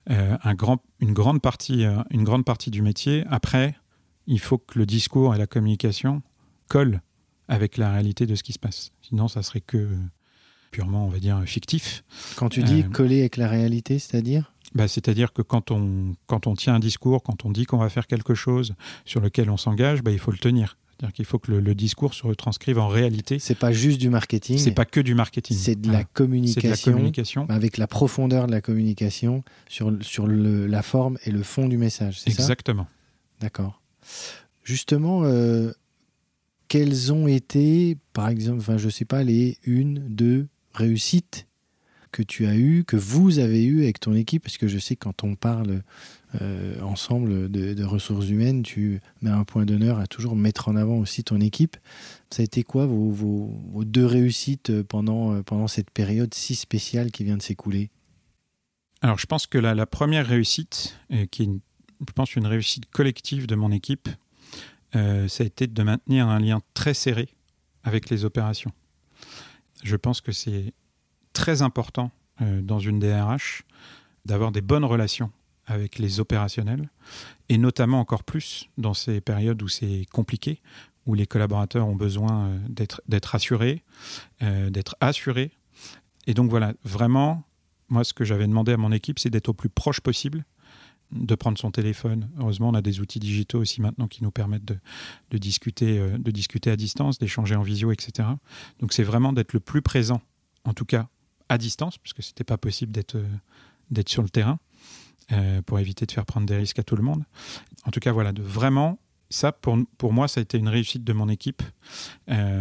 [0.05, 3.25] un grand, une, grande partie, une grande partie du métier.
[3.31, 3.75] Après,
[4.27, 6.21] il faut que le discours et la communication
[6.67, 7.01] collent
[7.47, 8.91] avec la réalité de ce qui se passe.
[9.01, 9.89] Sinon, ça serait que
[10.71, 12.03] purement, on va dire, fictif.
[12.37, 14.53] Quand tu dis euh, coller avec la réalité, c'est-à-dire?
[14.73, 17.89] Bah, C'est-à-dire que quand on, quand on tient un discours, quand on dit qu'on va
[17.89, 18.73] faire quelque chose
[19.05, 20.77] sur lequel on s'engage, bah, il faut le tenir.
[21.01, 23.39] C'est-à-dire qu'il faut que le, discours se retranscrive en réalité.
[23.39, 24.59] C'est pas juste du marketing.
[24.59, 25.57] C'est pas que du marketing.
[25.57, 27.49] C'est de, la communication, de la communication.
[27.49, 31.77] Avec la profondeur de la communication sur, sur le, la forme et le fond du
[31.77, 32.21] message.
[32.27, 32.87] Exactement.
[33.39, 33.80] D'accord.
[34.63, 35.71] Justement, euh,
[36.67, 41.47] quelles ont été, par exemple, enfin, je sais pas, les une, deux réussites
[42.11, 44.43] que tu as eues, que vous avez eues avec ton équipe?
[44.43, 45.81] Parce que je sais quand on parle
[46.41, 50.97] euh, ensemble de, ressources humaines, tu mets un point d'honneur à toujours mettre en avant
[50.97, 51.77] aussi ton équipe.
[52.29, 57.37] Ça a été quoi vos, deux réussites pendant, pendant cette période si spéciale qui vient
[57.37, 57.89] de s'écouler?
[59.01, 60.99] Alors, je pense que la, la première réussite,
[61.31, 61.49] qui est,
[62.07, 64.09] je pense, une réussite collective de mon équipe,
[64.95, 67.29] euh, ça a été de maintenir un lien très serré
[67.83, 68.71] avec les opérations.
[69.83, 70.73] Je pense que c'est
[71.33, 72.11] très important
[72.41, 73.63] euh, dans une DRH
[74.25, 75.31] d'avoir des bonnes relations
[75.67, 76.89] avec les opérationnels,
[77.47, 80.59] et notamment encore plus dans ces périodes où c'est compliqué,
[81.05, 83.83] où les collaborateurs ont besoin d'être assurés,
[84.41, 85.51] d'être assurés.
[86.27, 87.43] Et donc voilà, vraiment,
[87.89, 90.43] moi, ce que j'avais demandé à mon équipe, c'est d'être au plus proche possible
[91.11, 92.29] de prendre son téléphone.
[92.39, 96.31] Heureusement, on a des outils digitaux aussi maintenant qui nous permettent de, discuter, euh, de
[96.31, 98.29] discuter à distance, d'échanger en visio, etc.
[98.79, 100.21] Donc c'est vraiment d'être le plus présent,
[100.63, 101.07] en tout cas
[101.49, 104.59] à distance, puisque ce n'était pas possible d'être euh, sur le terrain
[105.31, 107.23] euh, pour éviter de faire prendre des risques à tout le monde.
[107.85, 111.03] En tout cas, voilà, de vraiment, ça pour, pour moi, ça a été une réussite
[111.03, 111.61] de mon équipe,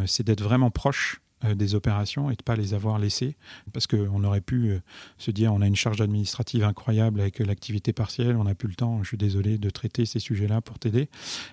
[0.06, 3.36] c'est d'être vraiment proche des opérations et de ne pas les avoir laissées.
[3.72, 4.80] Parce qu'on aurait pu euh,
[5.18, 8.74] se dire on a une charge administrative incroyable avec l'activité partielle, on n'a plus le
[8.74, 11.08] temps, je suis désolé, de traiter ces sujets-là pour t'aider.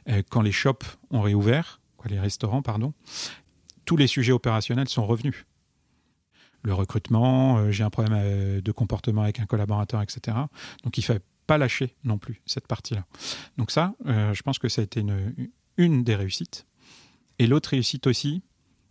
[0.09, 2.93] Euh, quand les shops ont réouvert, les restaurants, pardon,
[3.83, 5.45] tous les sujets opérationnels sont revenus.
[6.63, 10.37] Le recrutement, j'ai un problème de comportement avec un collaborateur, etc.
[10.85, 13.05] Donc il ne fallait pas lâcher non plus cette partie-là.
[13.57, 15.03] Donc ça, je pense que ça a été
[15.75, 16.65] une des réussites.
[17.39, 18.41] Et l'autre réussite aussi,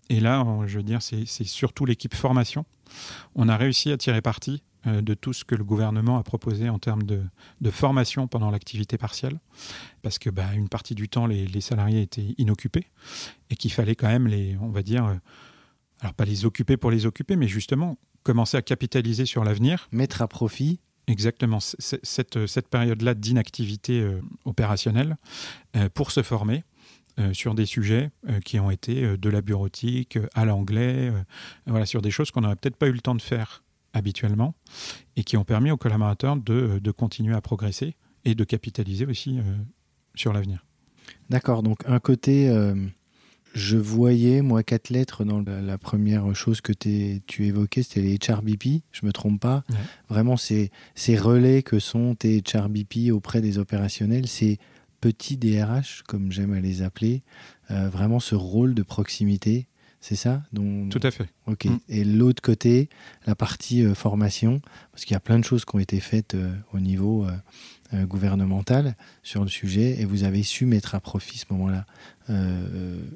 [0.09, 2.65] et là, je veux dire, c'est surtout l'équipe formation.
[3.35, 6.69] On a réussi à tirer parti euh, de tout ce que le gouvernement a proposé
[6.69, 7.21] en termes de,
[7.71, 9.41] formation pendant l'activité partielle,
[10.03, 12.87] parce que bah, une partie du temps, les, salariés étaient inoccupés
[13.51, 15.15] et qu'il fallait quand même les, on va dire, euh,
[16.01, 19.89] alors pas les occuper pour les occuper, mais justement commencer à capitaliser sur l'avenir.
[19.93, 25.17] Mettre à profit Exactement, cette, cette période-là d'inactivité euh, opérationnelle
[25.95, 26.65] pour se former
[27.19, 31.11] euh, sur des sujets euh, qui ont été euh, de la bureautique à l'anglais,
[31.65, 34.55] voilà, sur des choses qu'on n'aurait peut-être pas eu le temps de faire habituellement
[35.17, 39.41] et qui ont permis aux collaborateurs de, de continuer à progresser et de capitaliser aussi
[40.15, 40.67] sur l'avenir.
[41.31, 42.55] D'accord, donc un côté,
[43.55, 48.83] je voyais, moi, quatre lettres dans la, première chose que tu évoquais, c'était les HRBP,
[48.93, 49.65] je me trompe pas.
[50.11, 54.59] Vraiment, ces, ces relais que sont tes HRBP auprès des opérationnels, c'est
[55.01, 57.23] petits DRH, comme j'aime à les appeler,
[57.71, 59.67] euh, vraiment ce rôle de proximité.
[60.01, 60.89] C'est ça dont...
[60.89, 61.29] Tout à fait.
[61.47, 61.65] Ok.
[61.65, 61.79] Mm.
[61.89, 62.89] Et l'autre côté,
[63.27, 64.61] la partie euh, formation,
[64.93, 67.27] parce qu'il y a plein de choses qui ont été faites euh, au niveau
[67.95, 71.87] gouvernemental sur le sujet, et vous avez su mettre à profit ce moment-là.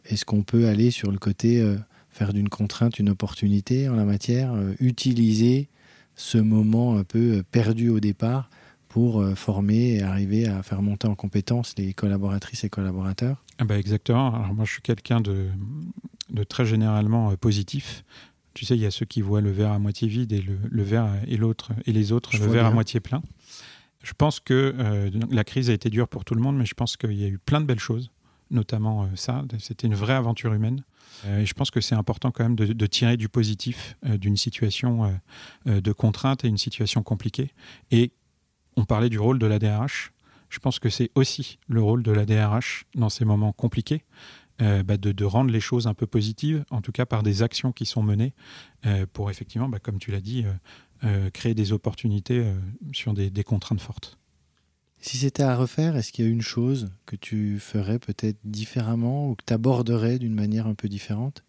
[0.05, 1.61] Est-ce qu'on peut aller sur le côté
[2.09, 5.69] faire d'une contrainte une opportunité en la matière, utiliser
[6.15, 8.49] ce moment un peu perdu au départ
[8.91, 13.65] pour euh, former et arriver à faire monter en compétence les collaboratrices et collaborateurs ah
[13.65, 14.35] bah Exactement.
[14.35, 15.47] Alors moi, je suis quelqu'un de,
[16.29, 18.05] de, très généralement euh, positif.
[18.53, 20.83] Tu sais, il y a ceux qui voient le verre à moitié vide et le,
[20.83, 23.23] verre et l'autre et les autres le verre à moitié plein.
[24.03, 26.75] Je pense que euh, la crise a été dure pour tout le monde, mais je
[26.75, 28.11] pense qu'il y a eu plein de belles choses,
[28.51, 29.45] notamment ça.
[29.61, 30.83] C'était une vraie aventure humaine.
[31.29, 35.21] et je pense que c'est important quand même de, de tirer du positif d'une situation
[35.65, 37.53] de contrainte et une situation compliquée.
[37.93, 38.11] Et
[38.81, 40.13] on parlait du rôle de la DRH.
[40.49, 44.05] Je pense que c'est aussi le rôle de la DRH dans ces moments compliqués,
[44.63, 47.73] euh, bah, de, rendre les choses un peu positives, en tout cas par des actions
[47.73, 48.33] qui sont menées
[48.87, 50.47] euh, pour effectivement, bah, comme tu l'as dit,
[51.05, 52.43] euh, créer des opportunités
[52.93, 54.19] sur des, contraintes fortes.
[54.99, 59.29] Si c'était à refaire, est-ce qu'il y a une chose que tu ferais peut-être différemment
[59.29, 61.45] ou que tu aborderais d'une manière un peu différente?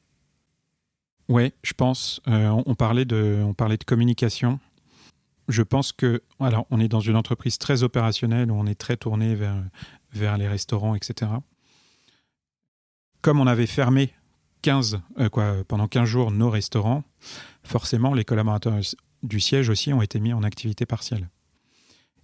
[1.29, 2.21] Oui, je pense.
[2.25, 4.59] on, parlait de, on parlait de communication
[5.51, 8.97] je pense que, alors, on est dans une entreprise très opérationnelle où on est très
[8.97, 9.55] tourné vers,
[10.13, 11.31] vers les restaurants, etc.
[13.21, 14.13] Comme on avait fermé
[14.61, 17.03] 15, euh, quoi, pendant 15 jours nos restaurants,
[17.63, 18.79] forcément, les collaborateurs
[19.23, 21.29] du siège aussi ont été mis en activité partielle.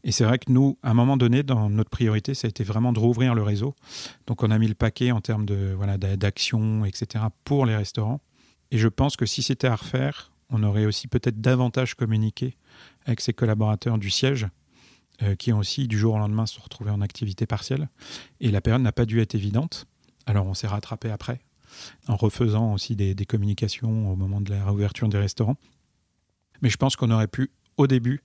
[0.04, 2.64] Et c'est vrai que nous, à un moment donné, dans notre priorité, ça a été
[2.64, 3.76] vraiment de rouvrir le réseau.
[4.28, 7.26] Donc on a mis le paquet en termes de voilà etc.
[7.44, 8.22] pour les restaurants.
[8.72, 12.56] Et je pense que si c'était à refaire, on aurait aussi peut-être davantage communiqué
[13.08, 14.48] avec ses collaborateurs du siège,
[15.24, 17.90] euh, qui ont aussi du jour au lendemain se retrouvé en activité partielle.
[18.40, 19.88] Et la période n'a pas dû être évidente.
[20.28, 21.40] Alors on s'est rattrapé après,
[22.08, 25.56] en refaisant aussi des, communications au moment de la réouverture des restaurants.
[26.62, 28.22] Mais je pense qu'on aurait pu, au début,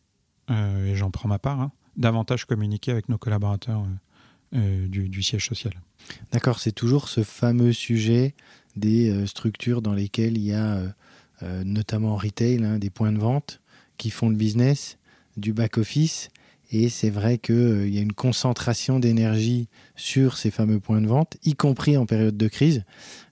[0.50, 3.84] euh, et j'en prends ma part, hein, davantage communiquer avec nos collaborateurs
[4.54, 5.72] euh, du, siège social.
[6.32, 8.34] D'accord, c'est toujours ce fameux sujet
[8.74, 10.78] des structures dans lesquelles il y a
[11.64, 13.61] notamment en retail, hein, des points de vente
[14.02, 14.98] qui font le business,
[15.36, 16.30] du back-office.
[16.72, 21.06] Et c'est vrai qu'il euh, y a une concentration d'énergie sur ces fameux points de
[21.06, 22.82] vente, y compris en période de crise.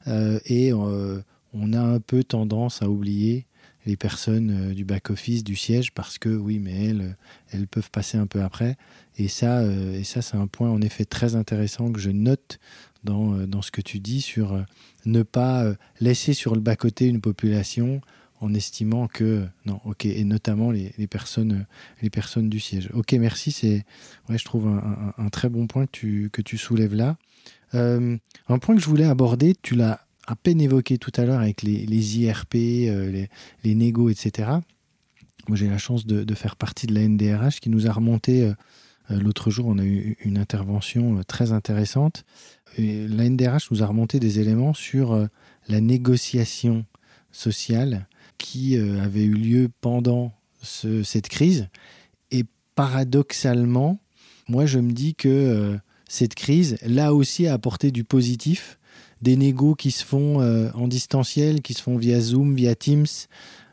[0.06, 3.46] Euh, et on a un peu tendance à oublier
[3.84, 7.16] les personnes du back-office, du siège, parce que oui, mais elles,
[7.50, 8.76] elles peuvent passer un peu après.
[9.18, 12.60] Et ça, et ça c'est un point en effet très intéressant que je note
[13.02, 14.64] dans, dans ce que tu dis sur
[15.04, 18.00] ne pas euh, laisser sur le bas-côté une population
[18.40, 21.66] en estimant que non, ok, et notamment les, personnes,
[22.02, 22.88] les personnes du siège.
[22.94, 23.84] Ok, merci, c'est,
[24.28, 27.16] ouais, je trouve un, très bon point que tu, que tu soulèves là.
[27.74, 28.16] Euh,
[28.48, 31.62] un point que je voulais aborder, tu l'as à peine évoqué tout à l'heure avec
[31.62, 33.28] les, les IRP, euh, les,
[33.62, 34.48] les négos, etc.
[35.48, 38.44] Moi, j'ai la chance de, faire partie de la NDRH qui nous a remonté.
[38.44, 38.54] Euh,
[39.10, 42.24] l'autre jour, on a eu une intervention très intéressante.
[42.78, 45.28] la NDRH nous a remonté des éléments sur
[45.68, 46.86] la négociation
[47.32, 48.06] sociale
[48.40, 51.68] qui euh, avait eu lieu pendant cette crise.
[52.30, 53.98] Et paradoxalement,
[54.48, 55.76] moi je me dis que euh,
[56.08, 58.78] cette crise, là aussi, a apporté du positif.
[59.22, 63.06] Des négos qui se font euh, en distanciel, qui se font via Zoom, via Teams,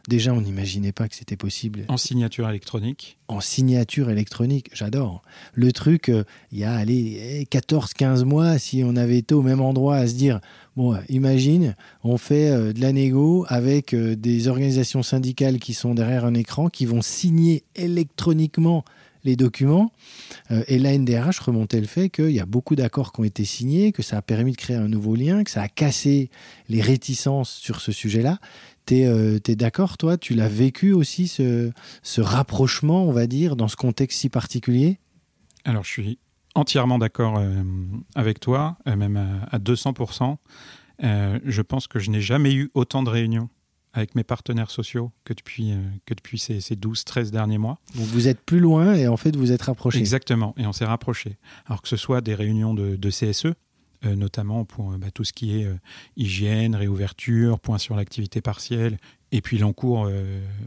[0.08, 1.84] Déjà, on n'imaginait pas que c'était possible.
[1.90, 5.22] En signature électronique En signature électronique, j'adore.
[5.54, 9.98] Le truc, euh, il y a 14-15 mois, si on avait été au même endroit
[9.98, 10.40] à se dire,
[10.78, 15.94] bon, imagine, on fait euh, de la négo avec euh, des organisations syndicales qui sont
[15.94, 18.86] derrière un écran, qui vont signer électroniquement
[19.26, 19.92] les documents.
[20.68, 23.92] et la NDRH remontait le fait qu'il y a beaucoup d'accords qui ont été signés,
[23.92, 26.30] que ça a permis de créer un nouveau lien, que ça a cassé
[26.70, 28.40] les réticences sur ce sujet-là.
[28.88, 30.18] Tu es, euh, d'accord, toi?
[30.18, 31.72] Tu l'as vécu aussi, ce,
[32.18, 34.98] rapprochement, on va dire, dans ce contexte si particulier?
[35.66, 36.20] Alors, je suis
[36.56, 37.64] entièrement d'accord euh,
[38.16, 39.18] avec toi, euh, même
[39.52, 40.38] à, 200%.
[41.02, 43.50] je pense que je n'ai jamais eu autant de réunions
[43.94, 45.74] avec mes partenaires sociaux que depuis,
[46.06, 47.80] que depuis ces, ces 12-13 derniers mois.
[47.96, 49.98] vous êtes plus loin et en fait vous êtes rapprochés.
[49.98, 51.38] Exactement, et on s'est rapprochés.
[51.66, 53.56] Alors que ce soit des réunions de, de CSE,
[54.06, 55.76] euh, notamment pour euh, bah, tout ce qui est euh,
[56.18, 58.98] hygiène, réouverture, point sur l'activité partielle,
[59.32, 60.10] et puis l'encours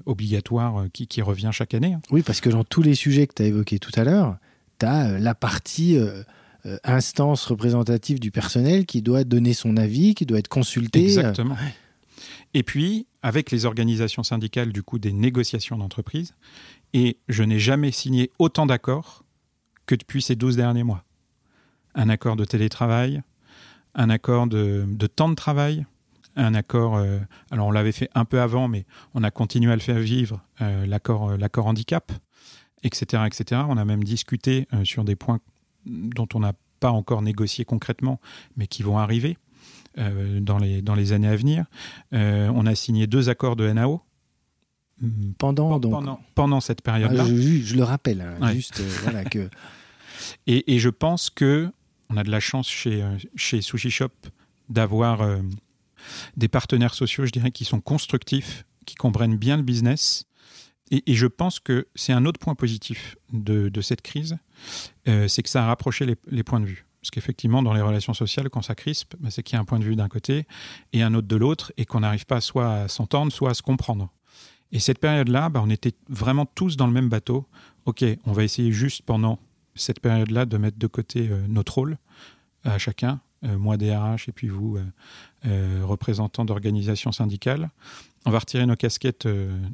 [0.05, 1.95] obligatoire qui, revient chaque année.
[1.95, 2.03] Hein.
[2.11, 4.37] Oui, parce que dans tous les sujets que tu as évoqués tout à l'heure,
[4.79, 5.97] tu as la partie
[6.85, 11.05] instance représentative du personnel qui doit donner son avis, qui doit être consulté.
[11.05, 11.57] Exactement.
[12.53, 16.35] Et puis, avec les organisations syndicales, du coup, des négociations d'entreprise,
[16.93, 19.25] et je n'ai jamais signé autant d'accords
[19.87, 21.07] que depuis ces 12 derniers mois
[21.95, 23.23] un accord de télétravail,
[23.95, 25.87] un accord de, temps de travail,
[26.37, 27.19] un accord, euh,
[27.51, 30.41] alors on l'avait fait un peu avant, mais on a continué à le faire vivre,
[30.61, 32.13] euh, l'accord, euh, l'accord handicap,
[32.83, 33.63] etc., etc.
[33.69, 35.41] On a même discuté sur des points
[35.85, 38.21] dont on n'a pas encore négocié concrètement,
[38.57, 39.37] mais qui vont arriver
[39.97, 41.67] dans, les, dans les années à venir.
[42.13, 44.01] on a signé deux accords de NAO.
[45.39, 47.25] Pendant, donc, pendant, pendant cette période-là.
[47.27, 49.49] Ah, je, le rappelle, hein, juste voilà que.
[50.47, 51.73] Et, et, je pense que
[52.11, 54.11] on a de la chance chez, euh, chez Sushi Shop
[54.69, 55.41] d'avoir euh,
[56.37, 60.27] des partenaires sociaux, je dirais, qui sont constructifs, qui comprennent bien le business.
[60.91, 64.39] Et, je pense que c'est un autre point positif de, cette crise,
[65.07, 66.85] euh, c'est que ça a rapproché les, points de vue.
[67.01, 69.65] Parce qu'effectivement, dans les relations sociales, quand ça crispe, bah, c'est qu'il y a un
[69.65, 70.47] point de vue d'un côté
[70.93, 73.63] et un autre de l'autre, et qu'on n'arrive pas soit à s'entendre, soit à se
[73.63, 74.13] comprendre.
[74.73, 77.47] Et cette période-là, bah, on était vraiment tous dans le même bateau.
[77.85, 79.39] Ok, on va essayer juste pendant
[79.75, 81.99] cette période-là de mettre de côté euh, notre rôle
[82.65, 84.79] à chacun, euh, moi DRH et puis vous,
[85.47, 87.71] euh, représentants d'organisations syndicales.
[88.27, 89.27] On va retirer nos casquettes,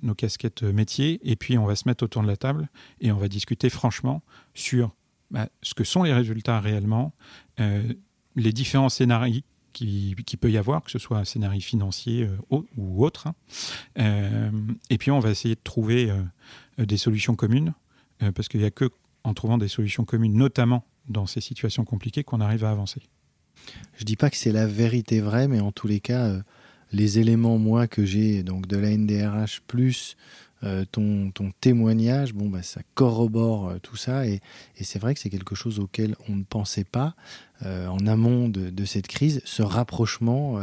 [0.03, 2.69] nos casquettes métiers et puis on va se mettre autour de la table
[3.01, 4.23] et on va discuter franchement
[4.55, 4.95] sur
[5.33, 7.13] bah, ce que sont les résultats réellement,
[7.59, 9.41] les différents scénarios
[9.73, 13.27] qui, peut y avoir, que ce soit un scénario financier ou autre.
[13.97, 14.53] Hein.
[14.91, 16.15] et puis on va essayer de trouver
[16.79, 17.75] des solutions communes,
[18.37, 18.89] parce qu'il n'y a que
[19.27, 23.03] en trouvant des solutions communes, notamment dans ces situations compliquées, qu'on arrive à avancer.
[23.97, 26.41] Je dis pas que c'est la vérité vraie, mais en tous les cas, euh,
[26.93, 30.17] les éléments moi que j'ai donc de la NDRH plus
[30.63, 34.41] euh, ton, ton, témoignage, bon bah ça corrobore euh, tout ça et,
[34.79, 37.15] et c'est vrai que c'est quelque chose auquel on ne pensait pas
[37.65, 40.61] en amont de, de, cette crise, ce rapprochement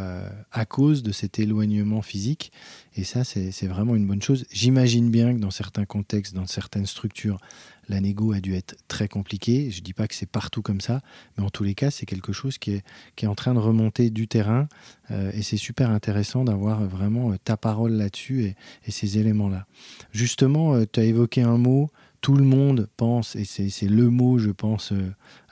[0.52, 2.52] à cause de cet éloignement physique
[2.96, 4.46] et ça c'est vraiment une bonne chose.
[4.52, 7.40] J'imagine bien que dans certains contextes, dans certaines structures,
[7.90, 9.72] la négo a dû être très compliquée.
[9.72, 11.02] Je ne dis pas que c'est partout comme ça,
[11.38, 12.82] mais en tous les cas, c'est quelque chose qui
[13.18, 14.68] est, en train de remonter du terrain.
[15.12, 18.56] Euh, et c'est super intéressant d'avoir vraiment euh, ta parole là-dessus et,
[18.92, 19.66] ces éléments-là.
[20.12, 21.90] Justement, euh, tu as évoqué un mot
[22.22, 24.94] tout le monde pense, et c'est le mot, je pense,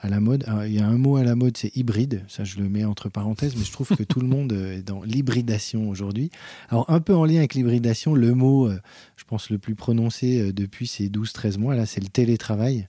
[0.02, 0.44] à la mode.
[0.66, 2.24] il y a un mot à la mode, c'est hybride.
[2.26, 4.82] Ça, je le mets entre parenthèses, mais je trouve que tout le monde euh, est
[4.82, 6.30] dans l'hybridation aujourd'hui.
[6.68, 8.80] Alors, un peu en lien avec l'hybridation, le mot, euh,
[9.16, 12.88] je pense, le plus prononcé depuis ces 12-13 mois, là, c'est le télétravail.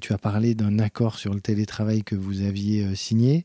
[0.00, 3.44] Tu as parlé d'un accord sur le télétravail que vous aviez signé.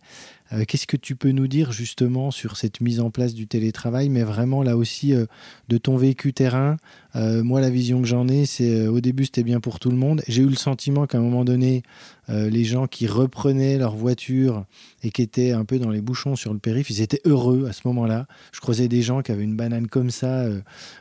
[0.54, 4.10] Euh, qu'est-ce que tu peux nous dire justement sur cette mise en place du télétravail,
[4.10, 5.26] mais vraiment là aussi euh,
[5.70, 6.78] de ton vécu terrain?
[7.16, 9.98] Euh, Moi, la vision que j'en ai, c'est au début c'était bien pour tout le
[9.98, 10.22] monde.
[10.28, 11.84] J'ai eu le sentiment qu'à un moment donné,
[12.28, 14.66] les gens qui reprenaient leur voiture
[15.04, 17.74] et qui étaient un peu dans les bouchons sur le périph', ils étaient heureux à
[17.74, 18.26] ce moment-là.
[18.54, 20.46] Je croisais des gens qui avaient une banane comme ça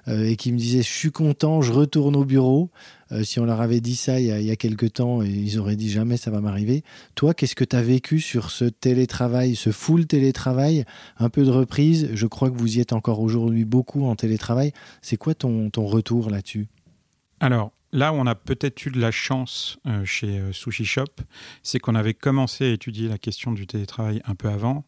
[0.09, 2.71] et qui me disaient je suis content, je retourne au bureau.
[3.23, 5.59] si on leur avait dit ça il y a, il y a quelques temps, ils
[5.59, 6.83] auraient dit jamais ça va m'arriver.
[7.15, 10.85] Toi, qu'est-ce que tu as vécu sur ce télétravail, ce full télétravail,
[11.19, 14.73] un peu de reprise Je crois que vous y êtes encore aujourd'hui beaucoup en télétravail.
[15.03, 16.69] C'est quoi ton, ton retour là-dessus?
[17.41, 21.05] Alors, là où on a peut-être eu de la chance euh, chez euh, Sushi Shop,
[21.63, 24.85] c'est qu'on avait commencé à étudier la question du télétravail un peu avant,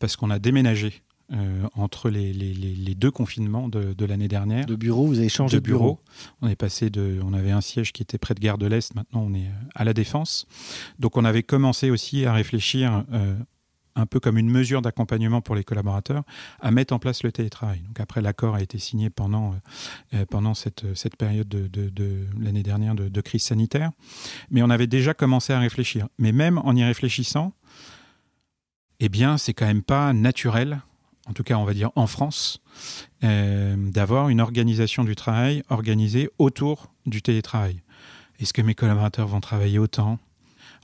[0.00, 4.66] parce qu'on a déménagé euh, entre les, les, deux confinements de, de l'année dernière.
[4.66, 5.98] De bureau, vous avez changé de, bureau.
[6.42, 8.94] On est passé de, on avait un siège qui était près de Gare de l'Est,
[8.94, 10.46] maintenant on est à la Défense.
[10.98, 13.04] Donc on avait commencé aussi à réfléchir
[13.94, 16.24] un peu comme une mesure d'accompagnement pour les collaborateurs,
[16.60, 17.80] à mettre en place le télétravail.
[17.80, 19.56] Donc après, l'accord a été signé pendant, euh,
[20.14, 23.92] euh, pendant cette, cette période de, de, l'année dernière de, crise sanitaire,
[24.50, 26.08] mais on avait déjà commencé à réfléchir.
[26.18, 27.52] Mais même en y réfléchissant,
[28.98, 30.80] eh bien, c'est quand même pas naturel,
[31.28, 32.60] en tout cas, on va dire en France,
[33.22, 37.80] euh, d'avoir une organisation du travail organisée autour du télétravail.
[38.40, 40.18] Est-ce que mes collaborateurs vont travailler autant?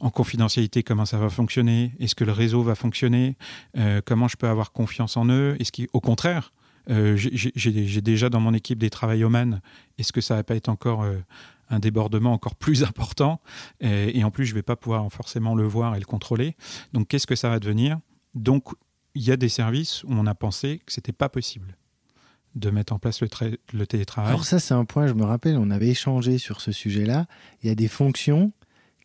[0.01, 3.37] En confidentialité comment ça va fonctionner, est-ce que le réseau va fonctionner,
[3.77, 6.53] euh, comment je peux avoir confiance en eux, est-ce qu'au contraire,
[6.91, 9.61] euh, j'ai déjà dans mon équipe des travaillomans,
[9.99, 11.19] est-ce que ça va pas être encore euh,
[11.69, 13.41] un débordement encore plus important?
[13.81, 16.57] Et, en plus je vais pas pouvoir forcément le voir et le contrôler.
[16.93, 17.99] Donc qu'est-ce que ça va devenir?
[18.35, 18.69] Donc
[19.15, 21.77] il y a des services où on a pensé que c'était pas possible
[22.55, 23.29] de mettre en place le,
[23.73, 24.31] le télétravail.
[24.31, 27.27] Alors ça c'est un point, je me rappelle, on avait échangé sur ce sujet-là.
[27.63, 28.53] Il y a des fonctions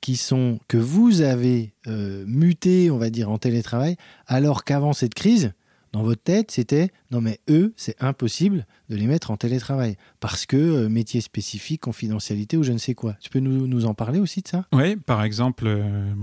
[0.03, 3.95] qui sont que vous avez euh, muté, on va dire, en télétravail,
[4.27, 5.53] alors qu'avant cette crise,
[5.93, 10.45] dans votre tête, c'était non mais eux, c'est impossible de les mettre en télétravail parce
[10.45, 13.15] que euh, métier spécifique, confidentialité ou je ne sais quoi.
[13.21, 14.65] Tu peux nous, nous en parler aussi de ça?
[14.73, 16.13] Oui, par exemple, euh,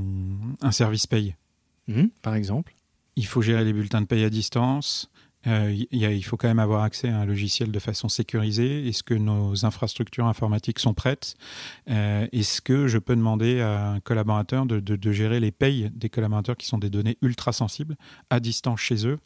[0.60, 1.34] un service paye.
[1.88, 2.74] Mmh, par exemple.
[3.16, 5.10] Il faut gérer les bulletins de paye à distance.
[5.46, 8.86] Euh, il faut quand même avoir accès à un logiciel de façon sécurisée.
[8.88, 11.34] Est-ce que nos infrastructures informatiques sont prêtes?
[11.88, 16.56] Euh, Est-ce que je peux demander à un collaborateur de, gérer les payes des collaborateurs
[16.56, 17.96] qui sont des données ultra sensibles
[18.28, 19.18] à distance chez eux?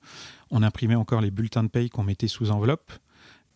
[0.51, 2.93] On imprimait encore les bulletins de paye qu'on mettait sous enveloppe.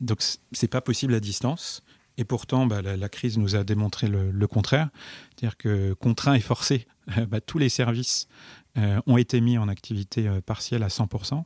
[0.00, 1.82] Donc c'est pas possible à distance.
[2.18, 4.90] Et pourtant, bah, la, crise nous a démontré le, contraire.
[5.30, 6.86] C'est-à-dire que contraint et forcé,
[7.28, 8.28] bah, tous les services
[8.76, 11.44] euh, ont été mis en activité partielle à 100%.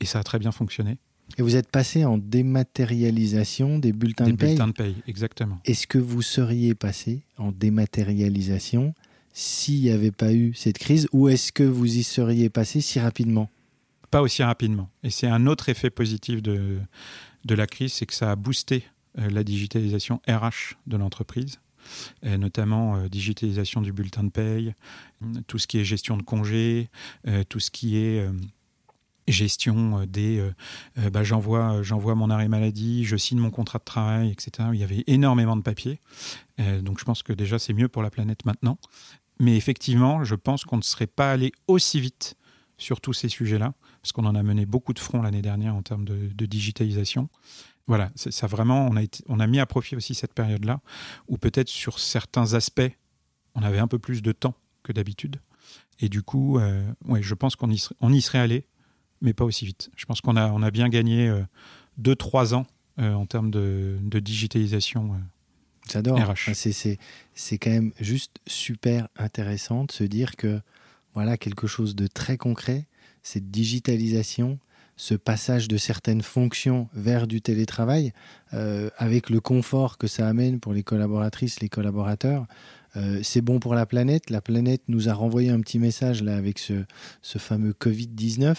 [0.00, 0.98] Et ça a très bien fonctionné.
[1.38, 5.58] Et vous êtes passé en dématérialisation des bulletins de paye bulletins de paye, exactement.
[5.64, 8.94] Est-ce que vous seriez passé en dématérialisation
[9.32, 13.00] s'il n'y avait pas eu cette crise ou est-ce que vous y seriez passé si
[13.00, 13.50] rapidement?
[14.10, 14.90] Pas aussi rapidement.
[15.02, 16.78] Et c'est un autre effet positif de,
[17.44, 21.60] de la crise, c'est que ça a boosté euh, la digitalisation RH de l'entreprise.
[22.22, 24.74] notamment euh, digitalisation du bulletin de paye,
[25.46, 26.88] tout ce qui est gestion de congés,
[27.28, 28.26] euh, tout ce qui est
[29.32, 30.54] gestion euh, des euh,
[30.98, 34.78] euh, bah, j'envoie j'envoie mon arrêt maladie je signe mon contrat de travail etc il
[34.78, 36.00] y avait énormément de papier
[36.82, 38.78] donc je pense que déjà c'est mieux pour la planète maintenant.
[39.40, 42.36] Mais effectivement je pense qu'on ne serait pas allé aussi vite
[42.78, 45.74] sur tous ces sujets là parce qu'on en a mené beaucoup de fronts l'année dernière
[45.74, 47.28] en termes de, digitalisation
[47.86, 50.80] voilà ça vraiment on a été, on a mis à profit aussi cette période là
[51.28, 52.92] où peut-être sur certains aspects
[53.54, 55.40] on avait un peu plus de temps que d'habitude
[56.00, 56.58] et du coup
[57.06, 58.66] ouais je pense qu'on y, on y serait allé
[59.24, 59.90] mais pas aussi vite.
[59.96, 61.32] Je pense qu'on a, on a bien gagné
[62.00, 62.66] 2-3 euh, ans
[63.00, 65.14] euh, en termes de, digitalisation.
[65.14, 65.18] Euh,
[65.90, 66.18] J'adore.
[66.36, 70.60] c'est quand même juste super intéressant de se dire que
[71.14, 72.86] voilà quelque chose de très concret,
[73.22, 74.58] cette digitalisation,
[74.96, 78.12] ce passage de certaines fonctions vers du télétravail,
[78.52, 82.46] avec le confort que ça amène pour les collaboratrices, les collaborateurs,
[82.96, 84.30] euh, c'est bon pour la planète.
[84.30, 86.84] La planète nous a renvoyé un petit message là avec ce,
[87.22, 88.54] fameux Covid-19.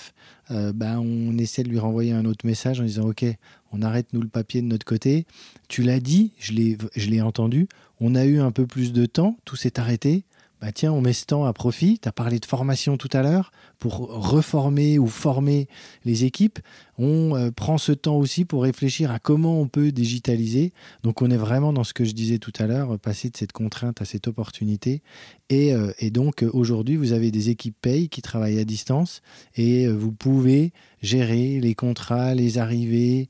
[0.51, 3.25] Euh, bah, on essaie de lui renvoyer un autre message en disant Ok,
[3.71, 5.25] on arrête nous le papier de notre côté.
[5.67, 7.67] Tu l'as dit, je l'ai entendu.
[7.99, 10.25] On a eu un peu plus de temps, tout s'est arrêté.
[10.65, 11.99] Bah, tiens, on met ce temps à profit.
[11.99, 15.67] Tu as parlé de formation tout à l'heure pour reformer ou former
[16.05, 16.57] les équipes.
[16.97, 20.73] On euh, prend ce temps aussi pour réfléchir à comment on peut digitaliser.
[21.03, 23.51] Donc on est vraiment dans ce que je disais tout à l'heure, passer de cette
[23.51, 25.03] contrainte à cette opportunité.
[25.49, 29.21] Et, euh, donc aujourd'hui, vous avez des équipes paye qui travaillent à distance
[29.55, 33.29] et euh, vous pouvez gérer les contrats, les arrivées,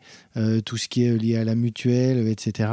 [0.63, 2.69] tout ce qui est lié à la mutuelle, etc.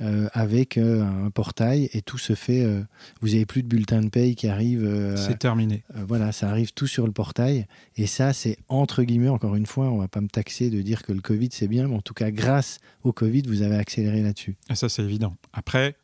[0.00, 2.64] Euh, avec euh, un portail et tout se fait.
[2.64, 2.82] Euh,
[3.20, 5.14] vous n'avez plus de bulletin de paye qui arrive.
[5.16, 5.84] c'est terminé.
[5.94, 7.66] voilà, ça arrive tout sur le portail.
[7.96, 11.04] Et ça, c'est entre guillemets, encore une fois, on va pas me taxer de dire
[11.04, 14.22] que le Covid c'est bien, mais en tout cas, grâce au Covid, vous avez accéléré
[14.22, 14.56] là-dessus.
[14.68, 15.36] Et ça, c'est évident.
[15.52, 15.96] Après,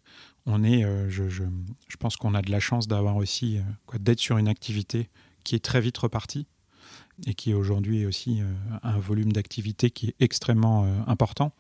[0.47, 1.45] on est, je, je,
[1.89, 3.59] je, pense qu'on a de la chance d'avoir aussi,
[3.99, 5.09] d'être sur une activité
[5.43, 6.47] qui est très vite repartie
[7.27, 8.41] et qui aujourd'hui aussi
[8.83, 11.53] un volume d'activité qui est extrêmement important.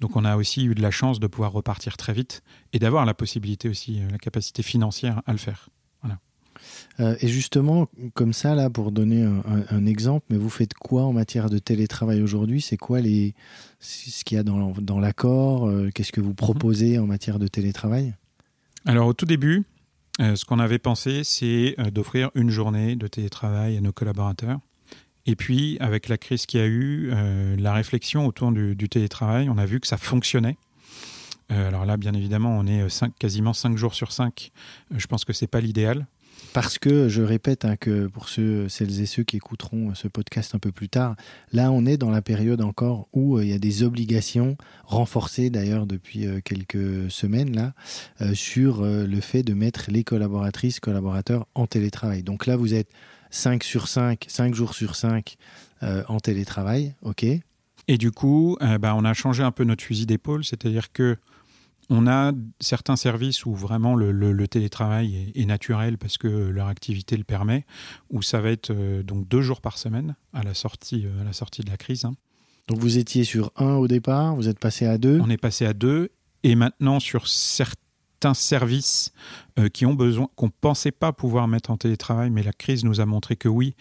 [0.00, 2.42] Donc on a aussi eu de la chance de pouvoir repartir très vite
[2.72, 5.68] et d'avoir la possibilité aussi, la capacité financière à le faire.
[6.98, 11.12] Euh, et justement, comme ça, là, pour donner un, exemple, mais vous faites quoi en
[11.12, 12.60] matière de télétravail aujourd'hui?
[12.60, 13.34] C'est quoi les,
[13.80, 15.68] ce qu'il y a dans, l'accord?
[15.68, 16.36] Euh, Qu'est-ce que vous mhm.
[16.36, 18.14] proposez en matière de télétravail?
[18.86, 19.64] Alors, au tout début,
[20.20, 24.58] euh, ce qu'on avait pensé, c'est d'offrir une journée de télétravail à nos collaborateurs.
[25.30, 27.12] Et puis, avec la crise qu'il y a eu,
[27.56, 30.56] la réflexion autour du, télétravail, on a vu que ça fonctionnait.
[31.50, 32.84] alors là, bien évidemment, on est
[33.20, 34.50] quasiment 5 jours sur 5.
[34.90, 36.08] je pense que ce n'est pas l'idéal.
[36.52, 40.52] Parce que, je répète, hein, que pour ceux, celles et ceux qui écouteront ce podcast
[40.56, 41.14] un peu plus tard,
[41.52, 45.50] là, on est dans la période encore où euh, il y a des obligations, renforcées
[45.50, 47.72] d'ailleurs depuis euh, quelques semaines, là,
[48.20, 52.24] euh, sur le fait de mettre les collaboratrices, collaborateurs en télétravail.
[52.24, 52.88] Donc là, vous êtes
[53.30, 55.36] 5 sur 5, 5 jours sur 5
[55.82, 57.24] en télétravail, ok
[57.88, 61.16] et du coup, bah, on a changé un peu notre fusil d'épaule, c'est-à-dire que
[61.90, 67.24] on a certains services où vraiment le, télétravail est, naturel parce que leur activité le
[67.24, 67.66] permet,
[68.10, 71.24] où ça va être euh, donc deux jours par semaine à la sortie, euh, à
[71.24, 72.04] la sortie de la crise.
[72.04, 72.14] Hein.
[72.68, 75.66] Donc vous étiez sur un au départ, vous êtes passé à deux On est passé
[75.66, 76.10] à deux,
[76.44, 77.82] et maintenant sur certains
[78.34, 79.12] services
[79.58, 82.84] euh, qui ont besoin, qu'on ne pensait pas pouvoir mettre en télétravail, mais la crise
[82.84, 83.74] nous a montré que oui.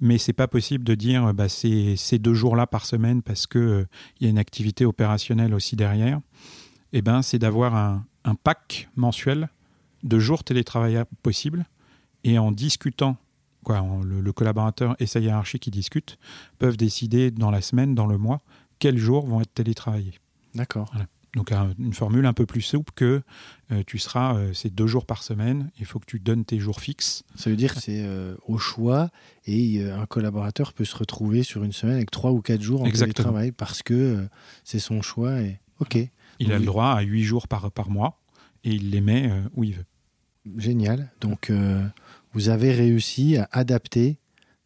[0.00, 3.86] Mais c'est pas possible de dire bah, ces deux jours-là par semaine parce qu'il
[4.18, 6.20] il y a une activité opérationnelle aussi derrière.
[6.92, 9.48] Eh ben, c'est d'avoir un, pack mensuel
[10.02, 11.64] de jours télétravail possibles
[12.24, 13.16] et en discutant,
[13.62, 16.18] quoi, le, collaborateur et sa hiérarchie qui discutent
[16.58, 18.42] peuvent décider dans la semaine, dans le mois,
[18.78, 20.18] quels jours vont être télétravaillés.
[20.54, 20.92] D'accord.
[21.34, 23.22] Donc une formule un peu plus souple que
[23.70, 26.58] euh, tu seras, euh, c'est deux jours par semaine, il faut que tu donnes tes
[26.58, 27.24] jours fixes.
[27.36, 29.10] Ça veut dire que c'est euh, au choix
[29.46, 32.90] et un collaborateur peut se retrouver sur une semaine avec trois ou quatre jours en
[32.90, 34.28] télétravail parce que
[34.62, 35.40] c'est son choix.
[35.40, 35.58] Et...
[35.80, 35.98] Ok.
[36.38, 38.20] Il a le droit à 8 jours par, par mois
[38.64, 39.86] et il les met où il veut.
[40.58, 41.10] Génial.
[41.20, 41.52] Donc,
[42.32, 44.18] vous avez réussi à adapter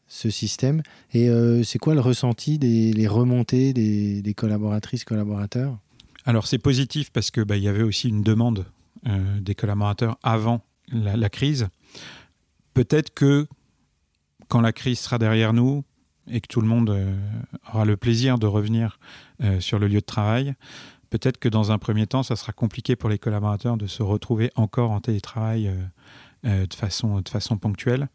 [0.08, 0.82] ce système.
[1.12, 1.28] Et
[1.64, 5.78] c'est quoi le ressenti des les remontées des, collaboratrices, collaborateurs?
[6.26, 8.66] Alors, c'est positif parce qu'il bah, y avait aussi une demande
[9.40, 11.68] des collaborateurs avant la, crise.
[12.74, 13.46] Peut-être que
[14.48, 15.84] quand la crise sera derrière nous
[16.28, 16.92] et que tout le monde
[17.72, 18.98] aura le plaisir de revenir
[19.60, 20.56] sur le lieu de travail,
[21.10, 24.50] peut-être que dans un premier temps, ça sera compliqué pour les collaborateurs de se retrouver
[24.54, 25.86] encore en télétravail euh, euh,
[26.46, 28.08] de, façon, de façon ponctuelle.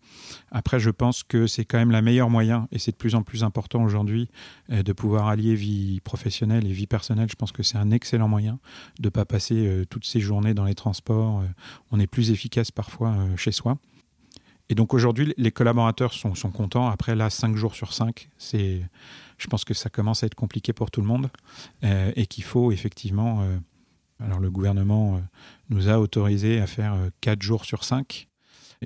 [0.51, 3.23] Après, je pense que c'est quand même la meilleure moyen, et c'est de plus en
[3.23, 4.29] plus important aujourd'hui,
[4.71, 7.29] euh, de pouvoir allier vie professionnelle et vie personnelle.
[7.29, 8.59] Je pense que c'est un excellent moyen
[8.99, 11.43] de ne pas passer toutes ces journées dans les transports.
[11.91, 13.77] on est plus efficace parfois chez soi.
[14.69, 16.89] Et donc aujourd'hui, les collaborateurs sont, sont contents.
[16.89, 18.81] Après, là, 5 jours sur 5, c'est
[19.37, 21.29] je pense que ça commence à être compliqué pour tout le monde
[21.83, 23.41] euh, et qu'il faut effectivement.
[23.41, 23.57] Euh,
[24.23, 25.19] alors le gouvernement euh,
[25.69, 28.27] nous a autorisé à faire 4 jours sur 5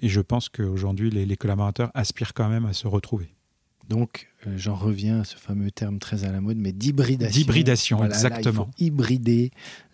[0.01, 3.29] et je pense qu'aujourd'hui les, collaborateurs aspirent quand même à se retrouver.
[3.87, 7.39] Donc, j'en reviens à ce fameux terme très à la mode, mais d'hybridation.
[7.39, 8.41] D'hybridation, exactement.
[8.49, 9.51] il faut hybrider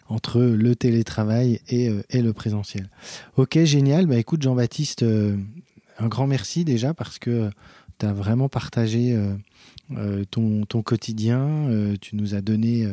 [0.08, 2.90] entre le télétravail et, et, le présentiel.
[3.36, 4.06] Ok, génial.
[4.06, 5.04] Bah, écoute, Jean-Baptiste,
[6.02, 7.50] un grand merci déjà parce que
[8.02, 9.16] tu as vraiment partagé
[9.98, 11.40] euh, ton, ton, quotidien,
[11.70, 12.86] euh, tu nous as donné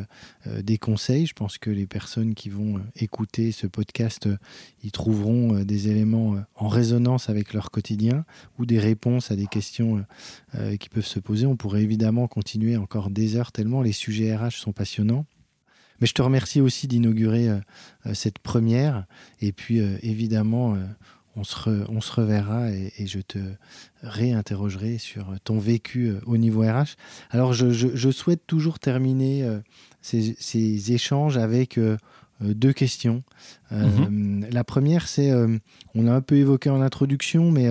[0.47, 1.27] euh, des conseils.
[1.27, 4.27] Je pense que les personnes qui vont écouter ce podcast,
[4.83, 8.25] y trouveront des éléments en résonance avec leur quotidien
[8.57, 10.05] ou des réponses à des questions
[10.79, 11.45] qui peuvent se poser.
[11.45, 15.25] On pourrait évidemment continuer encore des heures tellement les sujets RH sont passionnants.
[15.99, 17.49] Mais je te remercie aussi d'inaugurer
[18.13, 19.05] cette première.
[19.41, 20.77] Et puis, évidemment,
[21.35, 23.39] on se, reverra et, je te
[24.03, 26.95] réinterrogerai sur ton vécu euh, au niveau RH.
[27.29, 29.59] Alors, je, souhaite toujours terminer euh,
[30.01, 31.97] ces, échanges avec euh,
[32.41, 33.23] deux questions.
[33.71, 34.47] Mhm.
[34.51, 35.31] La première, c'est,
[35.93, 37.67] on a un peu évoqué en introduction, mais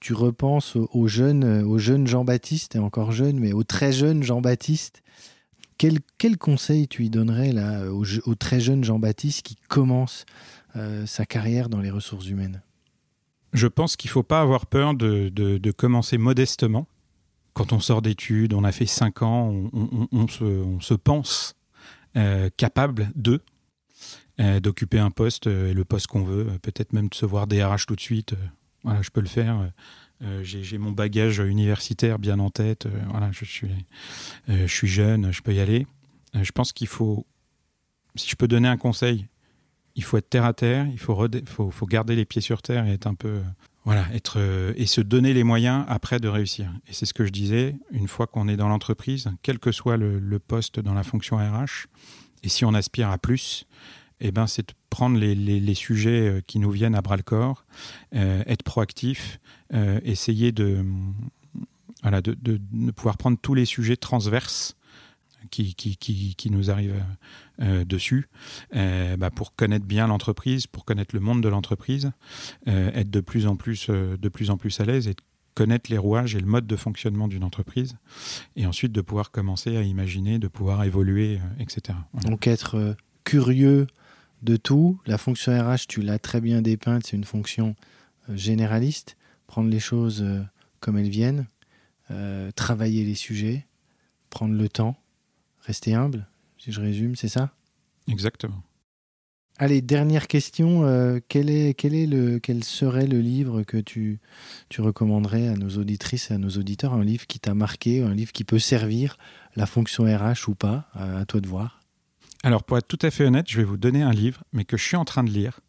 [0.00, 5.02] tu repenses au, jeune, au jeune Jean-Baptiste, et encore jeune, mais au très jeune Jean-Baptiste.
[5.78, 10.26] Quel, quel, conseil tu lui donnerais là, au, au très jeune Jean-Baptiste qui commence
[11.06, 12.60] sa carrière dans les ressources humaines?
[13.56, 16.86] Je pense qu'il ne faut pas avoir peur de, commencer modestement.
[17.54, 19.70] Quand on sort d'études, on a fait 5 ans,
[20.12, 21.54] on, se, pense
[22.16, 23.40] euh, capable de
[24.38, 27.86] euh, d'occuper un poste, euh, le poste qu'on veut, peut-être même de se voir DRH
[27.86, 28.34] tout de suite.
[28.82, 29.70] voilà, je peux le faire.
[30.42, 32.86] j'ai mon bagage universitaire bien en tête.
[33.08, 33.70] voilà, je suis,
[34.48, 35.86] je suis jeune, je peux y aller.
[36.34, 37.26] je pense qu'il faut,
[38.16, 39.26] si je peux donner un conseil,
[39.96, 41.16] il faut être terre à terre, il faut,
[41.86, 43.40] garder les pieds sur terre et être un peu
[43.84, 44.38] voilà, être
[44.76, 46.72] et se donner les moyens après de réussir.
[46.88, 49.96] Et c'est ce que je disais, une fois qu'on est dans l'entreprise, quel que soit
[49.96, 51.86] le, poste dans la fonction RH,
[52.42, 53.66] et si on aspire à plus,
[54.20, 57.64] eh ben, c'est de prendre les, sujets euh, qui nous viennent à bras le corps,
[58.14, 59.40] euh, être proactif,
[59.74, 60.84] euh, essayer de,
[62.02, 62.60] voilà, de,
[62.92, 64.76] pouvoir prendre tous les sujets transverses
[65.50, 67.02] qui, qui, qui nous arrivent
[67.58, 68.28] dessus
[68.72, 72.12] bah, pour connaître bien l'entreprise, pour connaître le monde de l'entreprise,
[72.66, 75.16] être de plus en plus, de plus en plus à l'aise et
[75.54, 77.96] connaître les rouages et le mode de fonctionnement d'une entreprise,
[78.56, 81.98] et ensuite de pouvoir commencer à imaginer, de pouvoir évoluer, etc.
[82.24, 83.86] Donc être curieux
[84.42, 85.00] de tout.
[85.06, 87.74] La fonction RH, tu l'as très bien dépeinte, c'est une fonction
[88.28, 89.16] euh, généraliste.
[89.46, 90.42] Prendre les choses euh,
[90.80, 91.46] comme elles viennent,
[92.10, 93.66] euh, travailler les sujets,
[94.30, 94.96] prendre le temps,
[95.60, 96.26] rester humble,
[96.66, 97.52] si je résume, c'est ça?
[98.08, 98.60] Exactement.
[99.56, 100.82] Allez, dernière question.
[101.28, 104.18] quel, est, quel, est le, quel serait le livre que tu,
[104.68, 106.92] tu recommanderais à nos auditrices et à nos auditeurs?
[106.92, 109.16] Un livre qui t'a marqué, un livre qui peut servir
[109.54, 110.88] la fonction RH ou pas?
[110.92, 111.80] À, toi de voir.
[112.42, 114.76] Alors, pour être tout à fait honnête, je vais vous donner un livre, mais que
[114.76, 115.60] je suis en train de lire,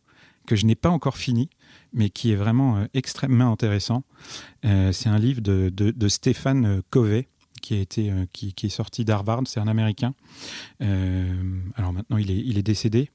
[0.48, 1.52] que je n'ai pas encore fini,
[1.94, 4.04] mais qui est vraiment euh, extrêmement intéressant.
[4.66, 7.28] Euh, c'est un livre de, de, de Stéphane euh, Covey,
[7.60, 10.14] qui, a été, euh, qui, est sorti d'Harvard, c'est un Américain.
[10.82, 13.12] Euh, alors maintenant, il est, il est décédé.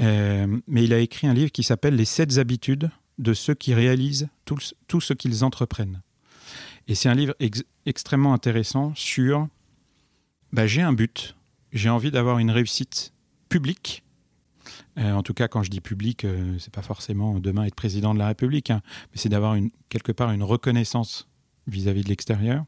[0.00, 3.74] Euh, mais il a écrit un livre qui s'appelle Les sept habitudes de ceux qui
[3.74, 6.00] réalisent tout, ce qu'ils entreprennent.
[6.88, 9.48] Et c'est un livre ex extrêmement intéressant sur
[10.52, 11.36] bah, j'ai un but,
[11.72, 13.12] j'ai envie d'avoir une réussite
[13.48, 14.02] publique.
[14.96, 18.18] En tout cas, quand je dis public, euh, c'est pas forcément demain être président de
[18.18, 18.82] la République, hein,
[19.12, 19.56] mais c'est d'avoir
[19.88, 21.29] quelque part une reconnaissance
[21.66, 22.64] vis-à-vis -vis de l'extérieur.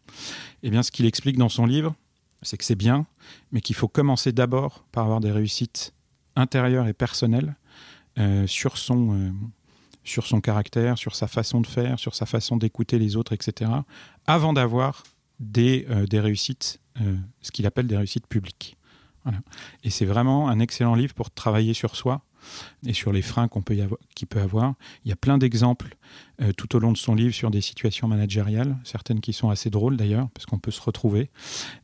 [0.62, 1.94] Eh bien, ce qu'il explique dans son livre,
[2.42, 3.06] c'est que c'est bien,
[3.52, 5.94] mais qu'il faut commencer d'abord par avoir des réussites
[6.36, 7.56] intérieures et personnelles
[8.18, 9.30] euh, sur son euh,
[10.04, 13.70] sur son caractère, sur sa façon de faire, sur sa façon d'écouter les autres, etc.,
[14.26, 15.04] avant d'avoir
[15.38, 16.80] des, euh, des réussites,
[17.40, 18.76] ce qu'il appelle des réussites publiques.
[19.84, 22.20] Et c'est vraiment un excellent livre pour travailler sur soi
[22.86, 24.74] et sur les freins qu'on peut y avoir, qu'il peut avoir.
[25.04, 25.96] Il y a plein d'exemples
[26.40, 29.70] euh, tout au long de son livre sur des situations managériales, certaines qui sont assez
[29.70, 31.30] drôles d'ailleurs, parce qu'on peut se retrouver.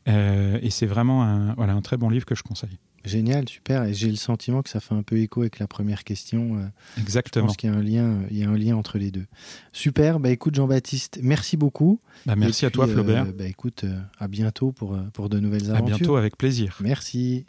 [0.09, 2.79] Euh, et c'est vraiment un, voilà, un très bon livre que je conseille.
[3.05, 3.85] Génial, super.
[3.85, 6.57] Et j'ai le sentiment que ça fait un peu écho avec la première question.
[6.57, 7.45] Euh, Exactement.
[7.45, 9.27] Je pense qu'il y a un lien, il y a un lien entre les deux.
[9.73, 10.19] Super.
[10.19, 12.01] Bah écoute Jean-Baptiste, merci beaucoup.
[12.27, 13.27] Bah, merci puis, à toi Flaubert.
[13.27, 13.85] Euh, bah écoute,
[14.19, 15.95] à bientôt pour pour de nouvelles aventures.
[15.95, 16.77] À bientôt avec plaisir.
[16.81, 17.47] Merci.